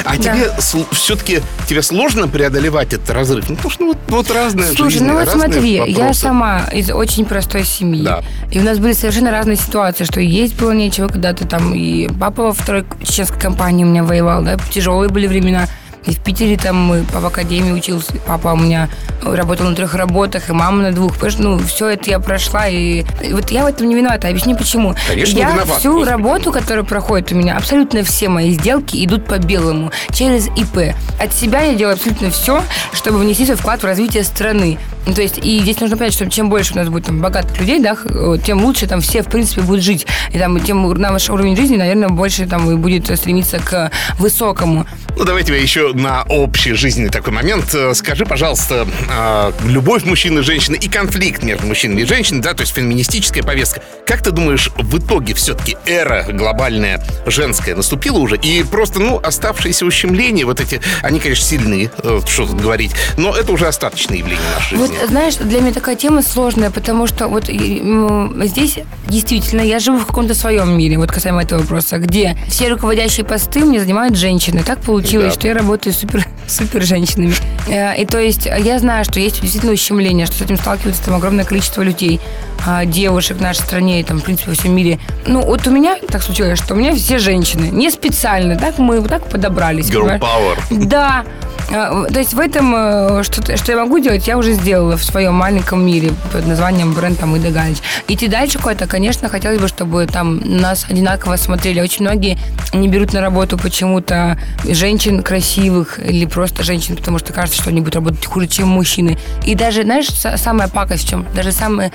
А 0.03 0.17
да. 0.17 0.17
тебе 0.17 0.51
все-таки 0.91 1.41
тебе 1.67 1.81
сложно 1.81 2.27
преодолевать 2.27 2.93
этот 2.93 3.09
разрыв, 3.09 3.49
ну 3.49 3.55
потому 3.55 3.71
что 3.71 3.83
ну, 3.83 3.87
вот, 3.89 3.97
вот 4.07 4.31
разная 4.31 4.67
Слушай, 4.67 4.91
жизнь, 4.91 5.05
ну 5.05 5.13
вот 5.13 5.29
смотри, 5.29 5.73
я 5.73 5.85
вопросы. 5.85 6.19
сама 6.19 6.61
из 6.71 6.89
очень 6.89 7.25
простой 7.25 7.63
семьи. 7.63 8.03
Да. 8.03 8.23
И 8.51 8.59
у 8.59 8.63
нас 8.63 8.79
были 8.79 8.93
совершенно 8.93 9.31
разные 9.31 9.57
ситуации, 9.57 10.03
что 10.03 10.19
есть 10.19 10.55
было 10.55 10.71
нечего, 10.71 11.07
когда 11.07 11.33
ты 11.33 11.45
там, 11.45 11.73
и 11.73 12.07
папа 12.19 12.43
во 12.43 12.53
второй 12.53 12.85
чеченской 13.03 13.39
компании 13.39 13.83
у 13.83 13.87
меня 13.87 14.03
воевал, 14.03 14.43
да, 14.43 14.57
тяжелые 14.71 15.09
были 15.09 15.27
времена. 15.27 15.67
И 16.05 16.13
в 16.13 16.19
Питере 16.19 16.57
там 16.57 16.77
мы 16.77 17.03
в 17.03 17.25
академии 17.25 17.71
учился, 17.71 18.13
папа 18.25 18.49
у 18.49 18.57
меня 18.57 18.89
работал 19.23 19.67
на 19.67 19.75
трех 19.75 19.95
работах, 19.95 20.49
и 20.49 20.53
мама 20.53 20.83
на 20.83 20.91
двух. 20.91 21.13
Понимаешь, 21.15 21.37
ну, 21.39 21.57
все 21.59 21.89
это 21.89 22.09
я 22.09 22.19
прошла, 22.19 22.67
и, 22.67 23.03
и 23.23 23.33
вот 23.33 23.49
я 23.51 23.63
в 23.63 23.67
этом 23.67 23.89
не 23.89 23.95
виновата. 23.95 24.27
Объясни, 24.27 24.53
почему. 24.53 24.95
Конечно, 25.07 25.37
я 25.37 25.51
виноват, 25.51 25.79
всю 25.79 25.93
господи. 25.93 26.09
работу, 26.09 26.51
которая 26.51 26.83
проходит 26.83 27.31
у 27.31 27.35
меня, 27.35 27.57
абсолютно 27.57 28.03
все 28.03 28.29
мои 28.29 28.51
сделки 28.51 29.03
идут 29.03 29.25
по 29.25 29.37
белому, 29.39 29.91
через 30.13 30.47
ИП. 30.47 30.95
От 31.19 31.33
себя 31.33 31.61
я 31.61 31.75
делаю 31.75 31.95
абсолютно 31.95 32.29
все, 32.29 32.63
чтобы 32.93 33.19
внести 33.19 33.45
свой 33.45 33.57
вклад 33.57 33.81
в 33.81 33.85
развитие 33.85 34.23
страны. 34.23 34.77
Ну, 35.05 35.13
то 35.13 35.21
есть, 35.21 35.37
и 35.37 35.59
здесь 35.59 35.79
нужно 35.79 35.97
понять, 35.97 36.13
что 36.13 36.29
чем 36.29 36.49
больше 36.49 36.73
у 36.73 36.77
нас 36.77 36.89
будет 36.89 37.05
там, 37.05 37.21
богатых 37.21 37.59
людей, 37.59 37.79
да, 37.79 37.95
э, 38.05 38.37
тем 38.43 38.63
лучше 38.63 38.87
там 38.87 39.01
все, 39.01 39.21
в 39.21 39.27
принципе, 39.27 39.61
будут 39.61 39.83
жить. 39.83 40.07
И 40.31 40.39
там, 40.39 40.59
тем 40.59 40.89
наш 40.93 41.29
уровень 41.29 41.55
жизни, 41.55 41.77
наверное, 41.77 42.09
больше 42.09 42.45
там 42.47 42.69
и 42.71 42.75
будет 42.75 43.15
стремиться 43.17 43.59
к 43.59 43.91
высокому. 44.17 44.85
Ну, 45.17 45.23
давай 45.23 45.43
тебя 45.43 45.57
еще 45.57 45.93
на 45.93 46.23
общий 46.23 46.73
жизненный 46.73 47.09
такой 47.09 47.33
момент. 47.33 47.73
Э, 47.73 47.93
Скажи, 47.93 48.25
пожалуйста, 48.25 48.87
а, 49.09 49.53
любовь 49.65 50.03
мужчины 50.05 50.39
и 50.39 50.43
женщины 50.43 50.75
и 50.75 50.89
конфликт 50.89 51.43
между 51.43 51.67
мужчинами 51.67 52.01
и 52.01 52.05
женщинами, 52.05 52.41
да, 52.41 52.53
то 52.53 52.61
есть 52.61 52.73
феминистическая 52.73 53.43
повестка. 53.43 53.81
Как 54.05 54.21
ты 54.21 54.31
думаешь, 54.31 54.69
в 54.77 54.97
итоге 54.99 55.33
все-таки 55.33 55.77
эра 55.85 56.25
глобальная 56.29 57.01
женская 57.25 57.75
наступила 57.75 58.17
уже? 58.19 58.37
И 58.37 58.63
просто, 58.63 58.99
ну, 58.99 59.19
оставшиеся 59.23 59.85
ущемления, 59.85 60.45
вот 60.45 60.59
эти, 60.59 60.81
они, 61.01 61.19
конечно, 61.19 61.45
сильны, 61.45 61.89
э, 62.03 62.19
что 62.27 62.45
тут 62.47 62.59
говорить, 62.59 62.91
но 63.17 63.35
это 63.35 63.51
уже 63.51 63.67
остаточное 63.67 64.17
явление 64.17 64.45
нашей 64.55 64.77
Вот, 64.77 64.89
жизни. 64.89 64.94
Знаешь, 65.07 65.35
для 65.35 65.61
меня 65.61 65.73
такая 65.73 65.95
тема 65.95 66.21
сложная, 66.21 66.69
потому 66.71 67.07
что 67.07 67.27
вот 67.27 67.49
м, 67.49 68.41
здесь 68.45 68.79
действительно 69.07 69.61
я 69.61 69.79
живу 69.79 69.97
в 69.99 70.05
каком-то 70.05 70.33
своем 70.33 70.77
мире, 70.77 70.97
вот 70.97 71.11
касаемо 71.11 71.43
этого 71.43 71.59
вопроса, 71.61 71.97
где 71.97 72.37
все 72.47 72.69
руководящие 72.69 73.25
посты 73.25 73.59
мне 73.59 73.79
занимают 73.79 74.15
женщины. 74.15 74.63
Так 74.63 74.79
получилось, 74.81 75.33
Да. 75.33 75.39
что 75.39 75.47
я 75.47 75.53
работаю 75.53 75.93
супер, 75.93 76.25
супер 76.47 76.83
женщинами. 76.83 77.33
Э, 77.67 77.99
И 78.01 78.05
то 78.05 78.19
есть 78.19 78.45
я 78.45 78.79
знаю, 78.79 79.05
что 79.05 79.19
есть 79.19 79.41
действительно 79.41 79.73
ущемление, 79.73 80.25
что 80.25 80.35
с 80.37 80.41
этим 80.41 80.57
сталкивается 80.57 81.03
там 81.05 81.15
огромное 81.15 81.45
количество 81.45 81.81
людей, 81.81 82.19
а, 82.65 82.85
девушек 82.85 83.37
в 83.37 83.41
нашей 83.41 83.59
стране 83.61 83.99
и 83.99 84.03
там, 84.03 84.19
в 84.19 84.23
принципе, 84.23 84.51
во 84.51 84.55
всем 84.55 84.75
мире. 84.75 84.99
Ну, 85.27 85.41
вот 85.41 85.67
у 85.67 85.71
меня 85.71 85.97
так 86.07 86.23
случилось, 86.23 86.57
что 86.57 86.73
у 86.73 86.77
меня 86.77 86.95
все 86.95 87.19
женщины. 87.19 87.65
Не 87.71 87.91
специально, 87.91 88.55
так 88.57 88.77
мы 88.79 88.99
вот 89.01 89.09
так 89.09 89.29
подобрались. 89.29 89.85
Girl 89.89 90.01
понимаешь? 90.01 90.21
power. 90.21 90.57
Да. 90.85 91.25
То 91.69 92.19
есть 92.19 92.33
в 92.33 92.39
этом, 92.39 92.73
э, 92.75 93.23
что, 93.23 93.57
что 93.57 93.71
я 93.71 93.77
могу 93.79 93.97
делать, 93.99 94.27
я 94.27 94.37
уже 94.37 94.53
сделала 94.53 94.84
в 94.93 95.03
своем 95.03 95.33
маленьком 95.33 95.85
мире 95.85 96.11
под 96.31 96.45
названием 96.47 96.93
бренд 96.93 97.19
там 97.19 97.35
Ида 97.35 97.49
Галич. 97.51 97.77
Идти 98.07 98.27
дальше 98.27 98.59
куда-то, 98.59 98.87
конечно, 98.87 99.29
хотелось 99.29 99.59
бы, 99.59 99.67
чтобы 99.67 100.05
там 100.05 100.39
нас 100.43 100.85
одинаково 100.89 101.35
смотрели. 101.37 101.81
Очень 101.81 102.05
многие 102.05 102.37
не 102.73 102.87
берут 102.87 103.13
на 103.13 103.21
работу 103.21 103.57
почему-то 103.57 104.37
женщин 104.63 105.23
красивых 105.23 105.99
или 105.99 106.25
просто 106.25 106.63
женщин, 106.63 106.95
потому 106.95 107.19
что 107.19 107.33
кажется, 107.33 107.61
что 107.61 107.69
они 107.69 107.79
будут 107.81 107.95
работать 107.95 108.25
хуже, 108.25 108.47
чем 108.47 108.67
мужчины. 108.69 109.17
И 109.45 109.55
даже, 109.55 109.83
знаешь, 109.83 110.07
са- 110.07 110.37
самая 110.37 110.67
пакость 110.67 111.05
в 111.05 111.09
чем? 111.09 111.25
Даже 111.35 111.51
самые, 111.51 111.91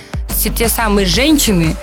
те 0.56 0.68
самые 0.68 1.06
женщины, 1.06 1.76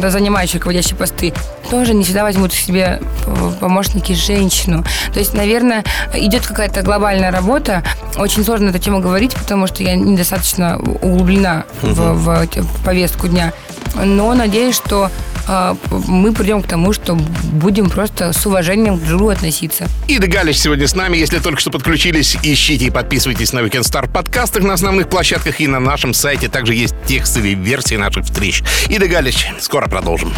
занимающие 0.00 0.58
руководящие 0.58 0.96
посты, 0.96 1.32
тоже 1.70 1.94
не 1.94 2.04
всегда 2.04 2.22
возьмут 2.22 2.52
к 2.52 2.54
себе 2.54 3.00
э, 3.26 3.52
помощники 3.60 4.12
женщину. 4.12 4.84
То 5.12 5.18
есть, 5.18 5.34
наверное, 5.34 5.84
идет 6.14 6.46
какая-то 6.46 6.82
глобальная 6.82 7.30
работа. 7.30 7.82
Очень 8.16 8.44
сложно 8.44 8.70
эту 8.70 8.78
тему 8.78 9.00
говорить, 9.00 9.34
потому 9.34 9.66
что 9.66 9.82
я 9.82 9.94
недостаточно 9.94 10.78
углублена 10.78 11.64
в, 11.80 11.92
в 11.92 12.46
в 12.62 12.84
повестку 12.84 13.28
дня. 13.28 13.52
Но 13.94 14.32
надеюсь, 14.34 14.74
что 14.74 15.10
мы 15.48 16.32
придем 16.32 16.62
к 16.62 16.66
тому, 16.66 16.92
что 16.92 17.14
будем 17.14 17.90
просто 17.90 18.32
с 18.32 18.46
уважением 18.46 18.98
к 18.98 19.02
другу 19.04 19.30
относиться. 19.30 19.88
Ида 20.08 20.26
Галич 20.26 20.58
сегодня 20.58 20.86
с 20.86 20.94
нами. 20.94 21.16
Если 21.16 21.38
только 21.38 21.60
что 21.60 21.70
подключились, 21.70 22.36
ищите 22.42 22.86
и 22.86 22.90
подписывайтесь 22.90 23.52
на 23.52 23.60
Weekend 23.60 23.82
Star 23.82 24.10
подкастах 24.10 24.62
на 24.62 24.74
основных 24.74 25.08
площадках 25.08 25.60
и 25.60 25.66
на 25.66 25.80
нашем 25.80 26.14
сайте. 26.14 26.48
Также 26.48 26.74
есть 26.74 26.94
текстовые 27.06 27.54
версии 27.54 27.96
наших 27.96 28.24
встреч. 28.24 28.62
Ида 28.88 29.08
Галич, 29.08 29.48
скоро 29.60 29.88
продолжим. 29.88 30.32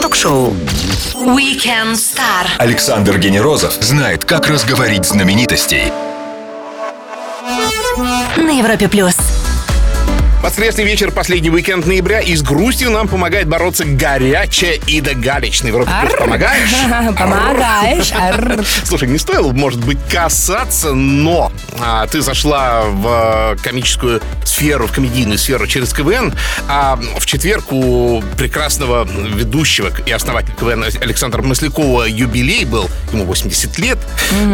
Ток-шоу. 0.00 0.54
Weekend 1.14 1.94
Star. 1.94 2.46
Александр 2.58 3.18
Генерозов 3.18 3.74
знает, 3.80 4.24
как 4.24 4.48
разговорить 4.48 5.04
знаменитостей. 5.04 5.92
На 8.36 8.50
Европе 8.58 8.88
плюс. 8.88 9.16
Воскресный 10.42 10.84
вечер, 10.84 11.10
последний 11.10 11.50
уикенд 11.50 11.84
ноября, 11.84 12.20
и 12.20 12.34
с 12.34 12.40
грустью 12.40 12.90
нам 12.90 13.08
помогает 13.08 13.46
бороться 13.46 13.84
горячая 13.84 14.78
Ида 14.86 15.14
Галич. 15.14 15.62
На 15.62 15.68
Европе 15.68 15.90
Плюс 16.00 16.14
помогаешь? 16.14 16.70
Помогаешь. 17.18 18.66
Слушай, 18.84 19.08
не 19.08 19.18
стоило, 19.18 19.52
может 19.52 19.84
быть, 19.84 19.98
касаться, 20.10 20.94
но 20.94 21.52
а, 21.78 22.06
ты 22.06 22.22
зашла 22.22 22.84
в 22.84 23.56
э, 23.58 23.62
комическую 23.62 24.22
сферу, 24.44 24.86
в 24.86 24.92
комедийную 24.92 25.38
сферу 25.38 25.66
через 25.66 25.92
КВН, 25.92 26.32
а 26.68 26.98
в 27.18 27.26
четверг 27.26 27.70
у 27.70 28.22
прекрасного 28.38 29.06
ведущего 29.06 29.90
и 30.06 30.10
основателя 30.10 30.54
КВН 30.54 30.84
Александра 31.02 31.42
Маслякова 31.42 32.04
юбилей 32.04 32.64
был, 32.64 32.88
ему 33.12 33.24
80 33.24 33.78
лет. 33.78 33.98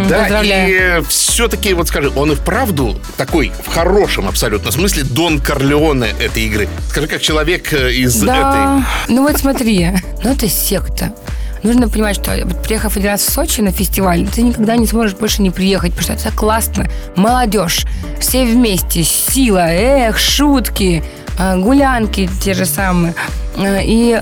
да, 0.09 0.23
поздравляю. 0.23 1.01
и 1.01 1.05
все-таки, 1.09 1.75
вот 1.75 1.87
скажи, 1.87 2.11
он 2.11 2.33
и 2.33 2.35
вправду 2.35 3.01
такой, 3.17 3.53
в 3.65 3.73
хорошем 3.73 4.29
абсолютно 4.29 4.73
смысле, 4.73 5.05
Дон 5.05 5.41
Корлеоне 5.77 6.15
этой 6.19 6.45
игры. 6.45 6.69
Скажи, 6.89 7.07
как 7.07 7.21
человек 7.21 7.73
э, 7.73 7.93
из 7.93 8.21
Да. 8.23 8.83
Ну 9.09 9.23
вот 9.23 9.37
смотри, 9.39 9.91
ну 10.25 10.33
это 10.33 10.49
секта. 10.49 11.15
Нужно 11.63 11.89
понимать, 11.89 12.17
что 12.17 12.33
приехав 12.65 12.97
один 12.97 13.11
раз 13.11 13.23
в 13.23 13.31
Сочи 13.31 13.61
на 13.61 13.73
фестиваль, 13.73 14.27
ты 14.27 14.43
никогда 14.43 14.77
не 14.77 14.87
сможешь 14.87 15.17
больше 15.17 15.43
не 15.43 15.51
приехать, 15.51 15.93
потому 15.95 16.19
что 16.19 16.29
это 16.29 16.37
классно. 16.37 16.89
Молодежь, 17.17 17.85
все 18.21 18.45
вместе, 18.45 19.03
сила, 19.03 19.67
эх, 19.69 20.19
шутки, 20.19 21.05
э, 21.39 21.57
гулянки 21.59 22.31
те 22.43 22.55
же 22.55 22.65
самые. 22.65 23.15
Э, 23.59 23.81
И, 23.85 24.19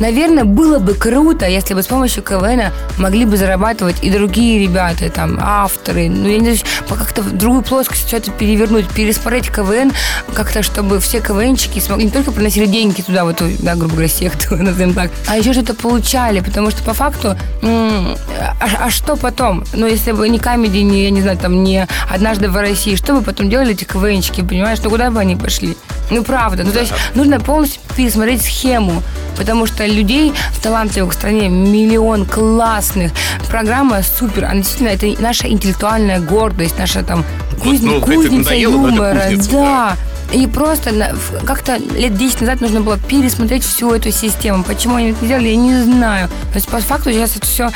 наверное, 0.00 0.44
было 0.44 0.78
бы 0.78 0.94
круто, 0.94 1.46
если 1.46 1.74
бы 1.74 1.82
с 1.82 1.86
помощью 1.86 2.22
КВН 2.22 2.72
могли 2.98 3.24
бы 3.24 3.36
зарабатывать 3.36 3.96
и 4.02 4.10
другие 4.10 4.60
ребята, 4.60 5.08
там, 5.10 5.38
авторы, 5.40 6.08
ну, 6.08 6.28
я 6.28 6.38
не 6.38 6.54
знаю, 6.54 6.66
как-то 6.88 7.22
в 7.22 7.32
другую 7.36 7.62
плоскость 7.62 8.12
это 8.12 8.30
перевернуть, 8.30 8.88
пересмотреть 8.88 9.48
КВН, 9.50 9.92
как-то, 10.34 10.62
чтобы 10.62 11.00
все 11.00 11.20
КВНчики 11.20 11.78
смогли 11.78 12.06
не 12.06 12.10
только 12.10 12.32
приносили 12.32 12.66
деньги 12.66 13.02
туда, 13.02 13.24
в 13.24 13.28
эту, 13.28 13.50
да, 13.60 13.74
грубо 13.74 13.94
говоря, 13.94 14.08
секту, 14.08 14.56
назовем 14.62 14.94
так, 14.94 15.10
а 15.26 15.36
еще 15.36 15.52
что-то 15.52 15.74
получали, 15.74 16.40
потому 16.40 16.70
что 16.70 16.82
по 16.82 16.94
факту, 16.94 17.36
м, 17.62 18.16
а, 18.60 18.86
а 18.86 18.90
что 18.90 19.16
потом? 19.16 19.64
Ну, 19.72 19.86
если 19.86 20.12
бы 20.12 20.28
не 20.28 20.38
камеди, 20.38 20.78
не, 20.78 21.04
я 21.04 21.10
не 21.10 21.22
знаю, 21.22 21.38
там, 21.38 21.62
не 21.62 21.86
однажды 22.10 22.48
в 22.48 22.56
России, 22.56 22.96
что 22.96 23.14
бы 23.14 23.22
потом 23.22 23.50
делали 23.50 23.72
эти 23.72 23.84
КВНчики, 23.84 24.42
понимаешь? 24.42 24.78
Ну, 24.82 24.90
куда 24.90 25.10
бы 25.10 25.20
они 25.20 25.36
пошли? 25.36 25.76
Ну, 26.10 26.22
правда. 26.22 26.64
Ну, 26.64 26.72
то 26.72 26.80
есть 26.80 26.92
нужно 27.14 27.38
полностью 27.40 27.80
пересмотреть 27.96 28.42
схему, 28.42 29.02
потому 29.36 29.66
что 29.66 29.84
людей 29.90 30.32
в 30.52 30.60
талантливых 30.62 31.12
в 31.12 31.14
стране 31.14 31.48
миллион 31.48 32.24
классных. 32.26 33.12
Программа 33.50 34.02
супер. 34.02 34.44
Она 34.46 34.56
действительно, 34.56 34.88
это 34.88 35.22
наша 35.22 35.48
интеллектуальная 35.48 36.20
гордость, 36.20 36.78
наша 36.78 37.02
там 37.02 37.24
кузни- 37.60 37.86
ну, 37.86 37.96
это 37.98 38.06
кузница 38.06 38.36
надоело, 38.36 38.86
это 38.86 38.94
юмора. 38.96 39.20
кузница, 39.28 39.50
да. 39.52 39.96
И 40.32 40.46
просто 40.46 41.16
как-то 41.46 41.76
лет 41.76 42.14
10 42.16 42.42
назад 42.42 42.60
нужно 42.60 42.82
было 42.82 42.98
пересмотреть 42.98 43.64
всю 43.64 43.92
эту 43.92 44.10
систему. 44.10 44.62
Почему 44.62 44.96
они 44.96 45.10
это 45.10 45.22
не 45.22 45.28
делали, 45.28 45.48
я 45.48 45.56
не 45.56 45.82
знаю. 45.82 46.28
То 46.28 46.56
есть, 46.56 46.68
по 46.68 46.78
факту, 46.80 47.10
сейчас 47.10 47.36
это 47.36 47.46
все 47.46 47.70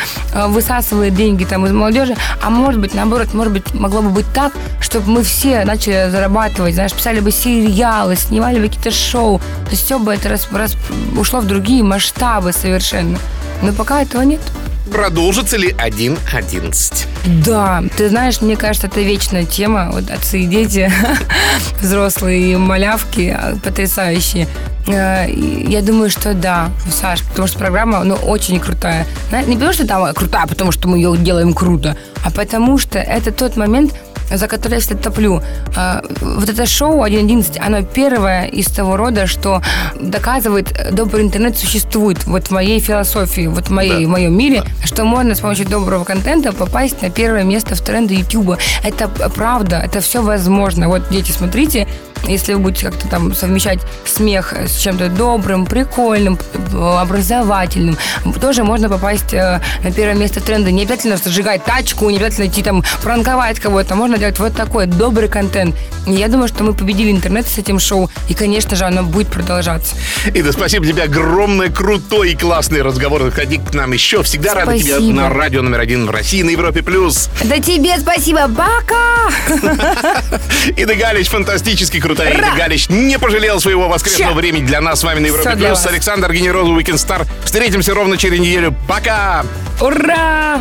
высасывает 0.48 1.14
деньги 1.14 1.44
там 1.44 1.64
из 1.64 1.72
молодежи. 1.72 2.14
А 2.42 2.50
может 2.50 2.78
быть, 2.80 2.92
наоборот, 2.94 3.32
может 3.32 3.52
быть, 3.54 3.72
могло 3.72 4.02
бы 4.02 4.10
быть 4.10 4.26
так, 4.34 4.52
чтобы 4.80 5.10
мы 5.10 5.22
все 5.22 5.64
начали 5.64 6.10
зарабатывать, 6.10 6.74
знаешь, 6.74 6.92
писали 6.92 7.20
бы 7.20 7.30
сериалы, 7.30 8.16
снимали 8.16 8.60
бы 8.60 8.66
какие-то 8.68 8.90
шоу. 8.90 9.38
То 9.64 9.70
есть 9.70 9.84
все 9.84 9.98
бы 9.98 10.12
это 10.12 10.28
рас- 10.28 10.48
рас- 10.52 10.76
ушло 11.16 11.40
в 11.40 11.46
другие 11.46 11.82
масштабы 11.82 12.52
совершенно. 12.52 13.18
Но 13.62 13.72
пока 13.72 14.02
этого 14.02 14.22
нет. 14.22 14.40
Продолжится 14.90 15.56
ли 15.56 15.70
1.11? 15.70 17.06
Да, 17.44 17.82
ты 17.96 18.08
знаешь, 18.08 18.40
мне 18.40 18.56
кажется, 18.56 18.88
это 18.88 19.00
вечная 19.00 19.44
тема. 19.44 19.90
Вот 19.92 20.10
отцы 20.10 20.40
и 20.40 20.46
дети, 20.46 20.92
взрослые 21.80 22.52
и 22.52 22.56
малявки 22.56 23.34
а, 23.36 23.56
потрясающие. 23.62 24.48
Э, 24.86 25.26
Я 25.30 25.82
думаю, 25.82 26.10
что 26.10 26.34
да, 26.34 26.70
Саш, 26.90 27.22
потому 27.22 27.46
что 27.46 27.58
программа, 27.58 28.02
ну, 28.02 28.14
очень 28.16 28.58
крутая. 28.58 29.06
Не 29.46 29.54
потому 29.54 29.72
что 29.72 29.86
там 29.86 30.12
крутая, 30.14 30.46
потому 30.46 30.72
что 30.72 30.88
мы 30.88 30.96
ее 30.98 31.16
делаем 31.16 31.52
круто, 31.52 31.96
а 32.24 32.30
потому 32.30 32.76
что 32.78 32.98
это 32.98 33.30
тот 33.30 33.56
момент, 33.56 33.94
за 34.30 34.48
который 34.48 34.74
я 34.74 34.80
всегда 34.80 35.02
топлю. 35.02 35.42
А, 35.76 36.02
Вот 36.20 36.48
это 36.48 36.66
шоу 36.66 37.04
1.11, 37.04 37.58
оно 37.58 37.82
первое 37.82 38.44
из 38.46 38.66
того 38.66 38.96
рода, 38.96 39.26
что 39.26 39.62
доказывает, 40.00 40.72
добрый 40.92 41.22
интернет 41.24 41.58
существует. 41.58 42.24
Вот 42.26 42.48
в 42.48 42.50
моей 42.50 42.80
философии, 42.80 43.46
вот 43.46 43.68
в, 43.68 43.70
моей, 43.70 43.90
Да. 44.02 44.06
в 44.06 44.10
моем 44.10 44.36
мире, 44.36 44.62
что 44.84 45.04
можно 45.04 45.34
с 45.34 45.40
помощью 45.40 45.66
доброго 45.66 46.04
контента 46.04 46.52
попасть 46.52 47.02
на 47.02 47.10
первое 47.10 47.44
место 47.44 47.74
в 47.74 47.80
тренды 47.80 48.14
YouTube. 48.14 48.58
Это 48.84 49.08
правда, 49.08 49.76
это 49.84 50.00
все 50.00 50.22
возможно. 50.22 50.88
Вот, 50.88 51.02
дети, 51.10 51.30
смотрите, 51.32 51.86
если 52.28 52.54
вы 52.54 52.60
будете 52.60 52.86
как-то 52.86 53.08
там 53.08 53.34
совмещать 53.34 53.80
смех 54.04 54.52
с 54.52 54.76
чем-то 54.78 55.08
добрым, 55.08 55.66
прикольным, 55.66 56.38
образовательным, 56.72 57.96
тоже 58.40 58.62
можно 58.64 58.88
попасть 58.88 59.34
э, 59.34 59.60
на 59.82 59.92
первое 59.92 60.14
место 60.14 60.40
тренда. 60.40 60.70
Не 60.70 60.82
обязательно 60.82 61.16
зажигать 61.16 61.64
тачку, 61.64 62.08
не 62.10 62.16
обязательно 62.18 62.46
идти 62.46 62.62
там 62.62 62.84
пранковать 63.02 63.58
кого-то. 63.60 63.94
Можно 63.96 64.11
делать 64.18 64.38
вот 64.38 64.54
такой 64.54 64.86
добрый 64.86 65.28
контент. 65.28 65.74
И 66.06 66.12
я 66.12 66.28
думаю, 66.28 66.48
что 66.48 66.64
мы 66.64 66.74
победили 66.74 67.10
интернет 67.10 67.46
с 67.46 67.58
этим 67.58 67.78
шоу. 67.78 68.10
И, 68.28 68.34
конечно 68.34 68.76
же, 68.76 68.84
оно 68.84 69.02
будет 69.02 69.28
продолжаться. 69.28 69.94
Ида, 70.34 70.52
спасибо 70.52 70.86
тебе 70.86 71.04
огромное, 71.04 71.68
крутой 71.68 72.32
и 72.32 72.36
классный 72.36 72.82
разговор. 72.82 73.22
Заходи 73.22 73.58
к 73.58 73.74
нам 73.74 73.92
еще. 73.92 74.22
Всегда 74.22 74.54
рада 74.54 74.78
тебя 74.78 74.96
Спасибо. 74.96 75.14
на 75.14 75.28
радио 75.28 75.62
номер 75.62 75.80
один 75.80 76.06
в 76.06 76.10
России, 76.10 76.42
на 76.42 76.50
Европе+. 76.50 76.82
плюс. 76.82 77.28
Да 77.44 77.58
тебе 77.58 77.98
спасибо, 77.98 78.48
пока! 78.48 79.30
Ида 80.76 80.94
Галич 80.94 81.28
фантастически 81.28 82.00
крутая. 82.00 82.32
Ида! 82.34 82.52
Галич 82.56 82.88
не 82.88 83.18
пожалел 83.18 83.60
своего 83.60 83.88
воскресного 83.88 84.34
времени 84.34 84.64
для 84.64 84.80
нас 84.80 85.00
с 85.00 85.04
вами 85.04 85.20
на 85.20 85.26
Европе+. 85.26 85.50
Плюс. 85.56 85.86
Александр 85.86 86.32
Генерозов, 86.32 86.76
Weekend 86.76 86.94
Star. 86.94 87.26
Встретимся 87.44 87.94
ровно 87.94 88.16
через 88.16 88.40
неделю. 88.40 88.74
Пока! 88.88 89.44
Ура! 89.80 90.60